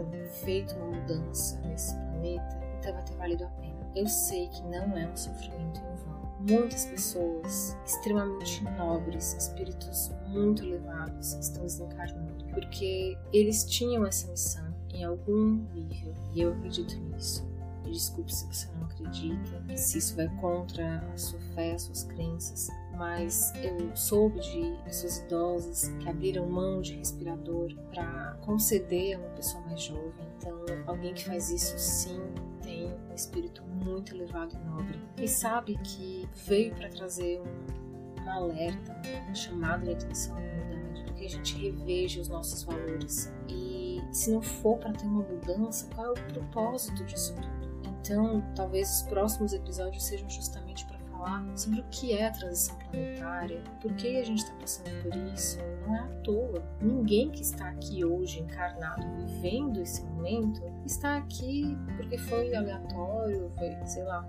feito 0.44 0.74
uma 0.76 1.00
mudança 1.00 1.58
nesse 1.60 1.94
planeta, 1.94 2.60
então 2.78 2.92
vai 2.92 3.02
ter 3.04 3.16
valido 3.16 3.44
a 3.44 3.48
pena. 3.48 3.74
Eu 3.96 4.06
sei 4.06 4.48
que 4.48 4.62
não 4.62 4.96
é 4.96 5.08
um 5.08 5.16
sofrimento 5.16 5.80
em 5.80 5.96
vão. 6.04 6.34
Muitas 6.40 6.84
pessoas 6.84 7.76
extremamente 7.86 8.62
nobres, 8.76 9.32
espíritos 9.34 10.10
muito 10.28 10.62
elevados 10.62 11.32
estão 11.32 11.62
desencarnando 11.62 12.44
porque 12.52 13.16
eles 13.32 13.64
tinham 13.64 14.06
essa 14.06 14.30
missão 14.30 14.74
em 14.92 15.04
algum 15.04 15.66
nível 15.72 16.14
e 16.34 16.42
eu 16.42 16.52
acredito 16.52 16.94
nisso 16.96 17.54
desculpe 17.94 18.34
se 18.34 18.46
você 18.46 18.68
não 18.76 18.86
acredita, 18.86 19.76
se 19.76 19.98
isso 19.98 20.16
vai 20.16 20.28
contra 20.40 20.98
a 21.12 21.16
sua 21.16 21.38
fé, 21.54 21.72
as 21.72 21.82
suas 21.82 22.04
crenças, 22.04 22.68
mas 22.96 23.52
eu 23.56 23.94
soube 23.96 24.40
de 24.40 24.78
pessoas 24.84 25.18
idosas 25.18 25.88
que 26.00 26.08
abriram 26.08 26.46
mão 26.46 26.80
de 26.80 26.94
respirador 26.94 27.74
para 27.90 28.36
conceder 28.42 29.16
a 29.16 29.18
uma 29.18 29.30
pessoa 29.30 29.62
mais 29.64 29.82
jovem. 29.82 30.12
Então, 30.36 30.64
alguém 30.86 31.14
que 31.14 31.24
faz 31.24 31.50
isso 31.50 31.78
sim 31.78 32.20
tem 32.62 32.86
um 33.10 33.14
espírito 33.14 33.62
muito 33.62 34.14
elevado 34.14 34.54
e 34.54 34.58
nobre 34.68 34.98
e 35.18 35.28
sabe 35.28 35.76
que 35.78 36.28
veio 36.46 36.74
para 36.74 36.88
trazer 36.88 37.40
um, 37.40 38.22
um 38.22 38.30
alerta, 38.30 38.96
uma 39.24 39.34
chamada 39.34 39.84
de 39.84 39.92
atenção 39.92 40.36
à 40.36 40.38
humanidade, 40.38 41.04
para 41.04 41.14
que 41.14 41.24
a 41.24 41.30
gente 41.30 41.56
reveja 41.56 42.20
os 42.20 42.28
nossos 42.28 42.62
valores. 42.62 43.32
E 43.48 44.02
se 44.12 44.30
não 44.30 44.42
for 44.42 44.78
para 44.78 44.92
ter 44.92 45.06
uma 45.06 45.22
mudança, 45.22 45.88
qual 45.94 46.08
é 46.08 46.10
o 46.10 46.32
propósito 46.32 47.04
disso 47.04 47.34
tudo? 47.34 47.64
Então, 48.00 48.42
talvez 48.54 49.00
os 49.00 49.02
próximos 49.02 49.52
episódios 49.54 50.04
sejam 50.04 50.28
justamente 50.28 50.84
para 50.84 50.93
falar 51.24 51.44
sobre 51.56 51.80
o 51.80 51.84
que 51.90 52.12
é 52.12 52.26
a 52.26 52.30
transição 52.30 52.76
planetária, 52.90 53.62
por 53.80 53.92
que 53.94 54.18
a 54.18 54.24
gente 54.24 54.38
está 54.38 54.54
passando 54.56 55.02
por 55.02 55.16
isso. 55.32 55.58
Não 55.86 55.96
é 55.96 55.98
à 56.00 56.08
toa. 56.22 56.62
Ninguém 56.80 57.30
que 57.30 57.42
está 57.42 57.68
aqui 57.68 58.04
hoje 58.04 58.40
encarnado, 58.40 59.02
vivendo 59.16 59.80
esse 59.80 60.02
momento, 60.04 60.62
está 60.84 61.16
aqui 61.16 61.76
porque 61.96 62.18
foi 62.18 62.54
aleatório, 62.54 63.50
foi, 63.56 63.86
sei 63.86 64.04
lá, 64.04 64.26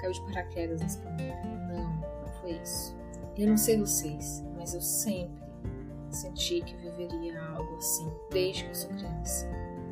caiu 0.00 0.12
de 0.12 0.20
paraquedas 0.22 0.80
nesse 0.80 0.98
planeta. 0.98 1.48
Não, 1.48 1.96
não 1.96 2.28
foi 2.40 2.52
isso. 2.52 2.96
Eu 3.36 3.48
não 3.48 3.56
sei 3.56 3.78
vocês, 3.78 4.44
mas 4.56 4.74
eu 4.74 4.80
sempre 4.80 5.42
senti 6.10 6.60
que 6.60 6.74
eu 6.74 6.96
viveria 6.96 7.40
algo 7.42 7.76
assim 7.76 8.10
desde 8.30 8.64
que 8.64 8.70
eu 8.70 8.74
sou 8.74 8.90
criança. 8.90 9.46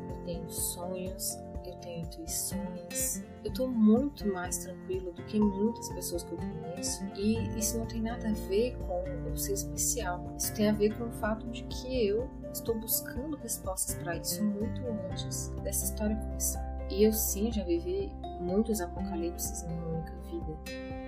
Eu 0.09 0.25
tenho 0.25 0.49
sonhos 0.49 1.37
tenho 1.79 2.05
intuições, 2.05 3.23
eu 3.43 3.53
tô 3.53 3.67
muito 3.67 4.27
mais 4.27 4.57
tranquila 4.59 5.11
do 5.11 5.23
que 5.23 5.39
muitas 5.39 5.89
pessoas 5.89 6.23
que 6.23 6.31
eu 6.31 6.37
conheço. 6.37 7.03
E 7.15 7.57
isso 7.57 7.77
não 7.77 7.85
tem 7.85 8.01
nada 8.01 8.29
a 8.29 8.33
ver 8.47 8.77
com 8.77 9.03
eu 9.27 9.37
ser 9.37 9.53
especial. 9.53 10.33
Isso 10.37 10.53
tem 10.53 10.69
a 10.69 10.73
ver 10.73 10.97
com 10.97 11.05
o 11.05 11.11
fato 11.13 11.47
de 11.47 11.63
que 11.63 12.07
eu 12.07 12.29
estou 12.51 12.75
buscando 12.79 13.37
respostas 13.37 13.95
para 13.95 14.17
isso 14.17 14.43
muito 14.43 14.81
antes 15.11 15.49
dessa 15.63 15.85
história 15.85 16.15
começar. 16.15 16.67
E 16.89 17.03
eu 17.03 17.13
sim 17.13 17.51
já 17.51 17.63
vivi 17.63 18.11
muitos 18.41 18.81
apocalipses 18.81 19.63
em 19.63 19.73
uma 19.73 19.87
única 19.87 20.13
vida. 20.29 20.57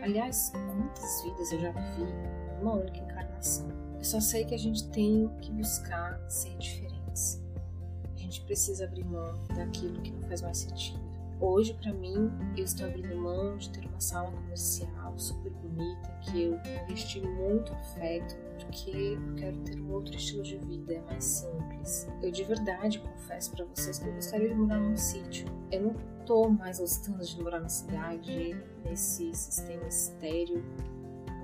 Aliás, 0.03 0.51
quantas 0.51 1.23
vidas 1.23 1.51
eu 1.51 1.59
já 1.59 1.71
vivi 1.71 2.13
numa 2.59 2.75
única 2.75 2.99
encarnação? 2.99 3.67
Eu 3.97 4.03
só 4.03 4.19
sei 4.19 4.45
que 4.45 4.55
a 4.55 4.59
gente 4.59 4.89
tem 4.89 5.29
que 5.41 5.51
buscar 5.51 6.19
ser 6.29 6.55
diferentes 6.57 7.41
gente 8.21 8.41
precisa 8.43 8.85
abrir 8.85 9.03
mão 9.03 9.39
daquilo 9.55 10.01
que 10.01 10.11
não 10.11 10.21
faz 10.23 10.41
mais 10.41 10.57
sentido. 10.57 10.99
Hoje, 11.41 11.73
para 11.73 11.91
mim, 11.91 12.31
eu 12.55 12.63
estou 12.63 12.85
abrindo 12.85 13.15
mão 13.17 13.57
de 13.57 13.69
ter 13.71 13.83
uma 13.87 13.99
sala 13.99 14.31
comercial 14.31 15.17
super 15.17 15.51
bonita, 15.51 16.07
que 16.21 16.43
eu 16.43 16.59
investi 16.83 17.19
muito 17.19 17.73
afeto, 17.73 18.35
porque 18.59 18.91
eu 18.91 19.35
quero 19.35 19.57
ter 19.61 19.79
um 19.81 19.91
outro 19.91 20.15
estilo 20.15 20.43
de 20.43 20.57
vida, 20.57 21.01
mais 21.07 21.23
simples. 21.23 22.07
Eu 22.21 22.31
de 22.31 22.43
verdade 22.43 22.99
confesso 22.99 23.51
para 23.55 23.65
vocês 23.65 23.97
que 23.97 24.07
eu 24.07 24.13
gostaria 24.13 24.49
de 24.49 24.53
morar 24.55 24.79
num 24.79 24.95
sítio. 24.95 25.47
Eu 25.71 25.81
não 25.81 25.95
tô 26.27 26.47
mais 26.47 26.79
gostando 26.79 27.25
de 27.25 27.41
morar 27.41 27.59
na 27.59 27.69
cidade, 27.69 28.55
nesse 28.85 29.33
sistema 29.33 29.87
estéreo, 29.87 30.63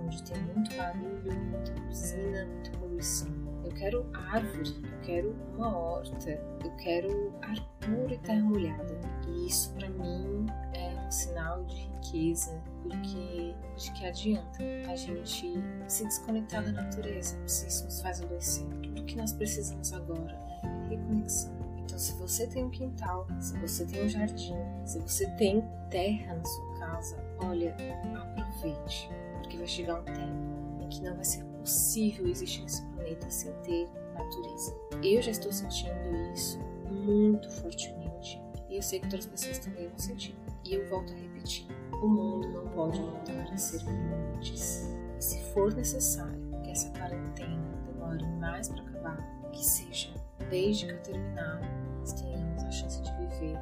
onde 0.06 0.22
tem 0.22 0.40
muito 0.44 0.76
barulho, 0.76 1.34
muita 1.50 1.72
buzina, 1.82 2.46
muita 2.46 2.70
poluição. 2.78 3.47
Eu 3.68 3.74
quero 3.74 4.10
árvore, 4.14 4.82
eu 4.82 5.02
quero 5.02 5.36
uma 5.54 5.78
horta, 5.78 6.32
eu 6.64 6.72
quero 6.78 7.34
ar 7.42 7.60
puro 7.82 8.14
e 8.14 8.18
terra 8.20 8.42
molhada. 8.42 8.98
E 9.28 9.48
isso 9.48 9.74
para 9.74 9.90
mim 9.90 10.46
é 10.74 10.96
um 11.06 11.12
sinal 11.12 11.66
de 11.66 11.76
riqueza, 11.76 12.64
porque 12.82 13.54
de 13.76 13.92
que 13.92 14.06
adianta 14.06 14.64
a 14.90 14.96
gente 14.96 15.54
se 15.86 16.06
desconectar 16.06 16.64
da 16.64 16.72
natureza, 16.72 17.38
se 17.46 17.68
isso 17.68 17.84
nos 17.84 18.02
faz 18.02 18.22
adoecer. 18.22 18.66
Tudo 18.82 19.04
que 19.04 19.18
nós 19.18 19.34
precisamos 19.34 19.92
agora 19.92 20.40
é 20.64 20.90
reconexão. 20.90 21.54
Então, 21.80 22.00
se 22.00 22.14
você 22.14 22.48
tem 22.48 22.64
um 22.64 22.70
quintal, 22.70 23.28
se 23.42 23.58
você 23.60 23.86
tem 23.86 24.06
um 24.06 24.10
jardim, 24.10 24.56
se 24.86 24.98
você 24.98 25.30
tem 25.32 25.62
terra 25.90 26.36
na 26.36 26.46
sua 26.46 26.80
casa, 26.80 27.18
olha, 27.40 27.76
aproveite, 28.16 29.10
porque 29.42 29.58
vai 29.58 29.68
chegar 29.68 30.00
um 30.00 30.06
tempo 30.06 30.80
em 30.80 30.88
que 30.88 31.04
não 31.04 31.16
vai 31.16 31.26
ser 31.26 31.44
possível 31.68 32.26
existir 32.28 32.62
nesse 32.62 32.82
planeta 32.84 33.30
sem 33.30 33.52
ter 33.64 33.90
natureza. 34.14 34.74
Eu 35.04 35.22
já 35.22 35.32
estou 35.32 35.52
sentindo 35.52 36.34
isso 36.34 36.58
muito 36.90 37.52
fortemente 37.52 38.42
e 38.70 38.78
eu 38.78 38.82
sei 38.82 39.00
que 39.00 39.06
outras 39.08 39.26
pessoas 39.26 39.60
também 39.60 39.90
vão 39.90 40.00
sentir. 40.00 40.34
E 40.64 40.76
eu 40.76 40.90
volto 40.90 41.12
a 41.12 41.16
repetir: 41.18 41.68
o 42.02 42.08
mundo 42.08 42.48
não 42.48 42.68
pode 42.70 43.02
voltar 43.02 43.52
a 43.52 43.58
ser 43.58 43.84
como 43.84 44.16
antes. 44.38 44.96
E 45.20 45.22
se 45.22 45.42
for 45.52 45.74
necessário 45.74 46.40
que 46.64 46.72
essa 46.72 46.90
quarentena 46.92 47.62
demore 47.86 48.26
mais 48.40 48.70
para 48.70 48.82
acabar, 48.84 49.50
que 49.52 49.66
seja, 49.66 50.10
desde 50.50 50.86
que 50.86 50.94
eu 50.94 51.02
terminar, 51.02 51.60
nós 52.00 52.14
tenhamos 52.14 52.64
a 52.64 52.72
chance 52.72 53.02
de 53.02 53.12
viver 53.12 53.60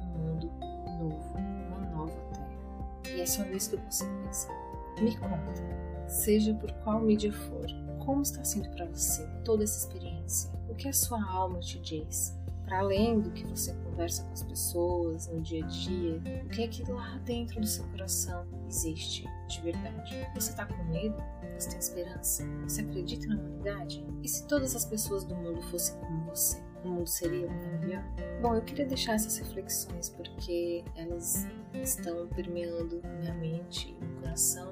num 0.00 0.18
mundo 0.18 0.50
novo, 0.98 1.38
uma 1.68 1.78
nova 1.90 2.20
terra. 2.32 3.14
E 3.16 3.20
é 3.20 3.26
só 3.26 3.44
nisso 3.44 3.70
que 3.70 3.76
eu 3.76 3.80
consigo 3.80 4.10
pensar. 4.24 4.54
Me 5.00 5.16
conta 5.16 5.62
seja 6.08 6.54
por 6.54 6.72
qual 6.82 7.00
mídia 7.00 7.32
for. 7.32 7.66
Como 8.04 8.22
está 8.22 8.44
sendo 8.44 8.68
para 8.70 8.86
você 8.86 9.26
toda 9.44 9.64
essa 9.64 9.86
experiência? 9.86 10.50
O 10.68 10.74
que 10.74 10.88
a 10.88 10.92
sua 10.92 11.22
alma 11.24 11.58
te 11.60 11.78
diz? 11.80 12.36
Para 12.64 12.78
além 12.78 13.20
do 13.20 13.30
que 13.30 13.44
você 13.44 13.74
conversa 13.74 14.24
com 14.24 14.32
as 14.32 14.42
pessoas 14.42 15.26
no 15.28 15.40
dia 15.40 15.64
a 15.64 15.68
dia, 15.68 16.22
o 16.44 16.48
que 16.48 16.62
é 16.62 16.68
que 16.68 16.90
lá 16.90 17.18
dentro 17.24 17.60
do 17.60 17.66
seu 17.66 17.84
coração 17.88 18.46
existe 18.68 19.24
de 19.48 19.60
verdade? 19.60 20.26
Você 20.34 20.50
está 20.50 20.66
com 20.66 20.82
medo? 20.84 21.16
Você 21.58 21.70
tem 21.70 21.78
esperança? 21.78 22.44
Você 22.62 22.80
acredita 22.80 23.26
na 23.28 23.36
humanidade? 23.36 24.04
E 24.22 24.28
se 24.28 24.46
todas 24.46 24.74
as 24.74 24.84
pessoas 24.84 25.24
do 25.24 25.34
mundo 25.34 25.60
fossem 25.62 25.96
como 26.00 26.24
você? 26.24 26.58
O 26.84 26.88
mundo 26.88 27.06
seria 27.06 27.48
melhor? 27.80 28.04
Bom, 28.42 28.54
eu 28.54 28.62
queria 28.62 28.86
deixar 28.86 29.14
essas 29.14 29.38
reflexões 29.38 30.10
porque 30.10 30.84
elas 30.96 31.46
estão 31.74 32.26
permeando 32.28 33.00
minha 33.20 33.34
mente 33.34 33.90
e 33.90 34.04
meu 34.04 34.20
coração 34.20 34.63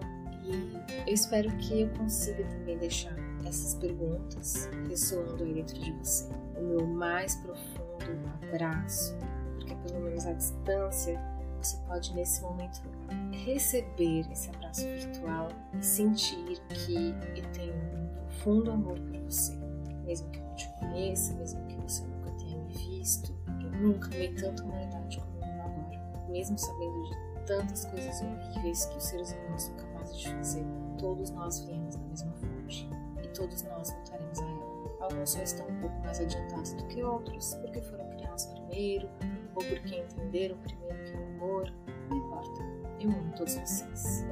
eu 1.12 1.14
espero 1.14 1.50
que 1.58 1.82
eu 1.82 1.90
consiga 1.90 2.42
também 2.44 2.78
deixar 2.78 3.14
essas 3.44 3.74
perguntas 3.74 4.70
ressoando 4.88 5.44
aí 5.44 5.52
dentro 5.52 5.78
de 5.78 5.92
você. 5.92 6.26
O 6.56 6.62
meu 6.62 6.86
mais 6.86 7.36
profundo 7.36 8.30
abraço, 8.42 9.14
porque 9.56 9.74
pelo 9.74 10.00
menos 10.00 10.24
à 10.24 10.32
distância 10.32 11.20
você 11.60 11.76
pode 11.86 12.14
nesse 12.14 12.40
momento 12.40 12.80
receber 13.44 14.26
esse 14.32 14.48
abraço 14.48 14.84
virtual 14.84 15.48
e 15.78 15.84
sentir 15.84 16.58
que 16.70 17.14
eu 17.36 17.44
tenho 17.52 17.74
um 17.74 18.08
profundo 18.14 18.70
amor 18.70 18.98
por 18.98 19.20
você, 19.20 19.54
mesmo 20.06 20.30
que 20.30 20.38
eu 20.38 20.44
não 20.44 20.54
te 20.54 20.68
conheça, 20.80 21.34
mesmo 21.34 21.66
que 21.66 21.76
você 21.76 22.04
nunca 22.06 22.30
tenha 22.38 22.56
me 22.56 22.72
visto, 22.72 23.36
eu 23.62 23.70
nunca 23.70 24.06
amei 24.06 24.32
tanto 24.32 24.62
a 24.62 24.64
humanidade 24.64 25.18
como 25.18 25.44
eu 25.44 25.62
agora, 25.62 26.26
mesmo 26.30 26.58
sabendo 26.58 27.02
de 27.02 27.46
tantas 27.46 27.84
coisas 27.84 28.22
horríveis 28.22 28.86
que 28.86 28.96
os 28.96 29.04
seres 29.04 29.32
humanos 29.32 29.62
são 29.64 29.74
capazes 29.76 30.18
de 30.18 30.28
fazer. 30.30 30.81
Todos 30.98 31.30
nós 31.30 31.60
viemos 31.60 31.96
da 31.96 32.02
mesma 32.08 32.32
fonte 32.32 32.88
e 33.22 33.28
todos 33.28 33.62
nós 33.62 33.90
voltaremos 33.90 34.38
a 34.38 34.44
ela. 34.44 34.72
Alguns 35.00 35.30
só 35.30 35.42
estão 35.42 35.66
um 35.68 35.80
pouco 35.80 35.98
mais 36.00 36.20
adiantados 36.20 36.74
do 36.74 36.86
que 36.86 37.02
outros, 37.02 37.54
porque 37.56 37.80
foram 37.82 38.08
criados 38.10 38.46
primeiro 38.46 39.08
ou 39.54 39.64
porque 39.64 39.96
entenderam 39.96 40.56
primeiro 40.58 41.04
que 41.04 41.16
o 41.16 41.24
amor 41.24 41.72
não 42.08 42.16
importa. 42.16 42.62
Eu 43.00 43.10
amo 43.10 43.32
todos 43.36 43.54
vocês. 43.54 44.24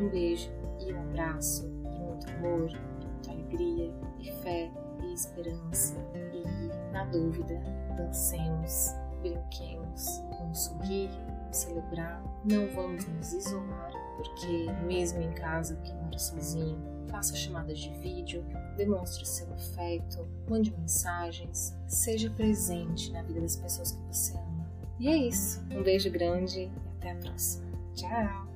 Um 0.00 0.08
beijo 0.08 0.50
e 0.80 0.92
um 0.92 1.00
abraço 1.00 1.66
e 1.66 1.98
muito 1.98 2.30
amor, 2.30 2.70
e 2.70 3.06
muita 3.06 3.30
alegria 3.30 3.92
e 4.18 4.32
fé 4.42 4.70
e 5.02 5.12
esperança. 5.12 5.94
E 6.32 6.92
na 6.92 7.04
dúvida, 7.04 7.60
dancemos, 7.96 8.94
brinquemos, 9.20 10.06
vamos 10.38 10.58
sorrir, 10.60 11.10
vamos 11.26 11.56
celebrar, 11.56 12.22
não 12.44 12.66
vamos 12.74 13.06
nos 13.06 13.32
isolar, 13.32 13.92
porque 14.16 14.66
mesmo 14.84 15.20
em 15.20 15.32
casa 15.32 15.76
que 15.76 15.92
mora 15.92 16.18
sozinho, 16.18 16.78
faça 17.08 17.34
chamadas 17.34 17.78
de 17.78 17.90
vídeo, 17.98 18.44
demonstre 18.76 19.24
seu 19.24 19.52
afeto, 19.54 20.26
mande 20.48 20.72
mensagens, 20.76 21.76
seja 21.86 22.30
presente 22.30 23.12
na 23.12 23.22
vida 23.22 23.40
das 23.40 23.56
pessoas 23.56 23.92
que 23.92 24.02
você 24.02 24.36
ama. 24.36 24.66
E 24.98 25.08
é 25.08 25.16
isso. 25.16 25.62
Um 25.70 25.82
beijo 25.82 26.10
grande 26.10 26.62
e 26.62 26.72
até 26.98 27.12
a 27.12 27.16
próxima. 27.16 27.66
Tchau! 27.94 28.46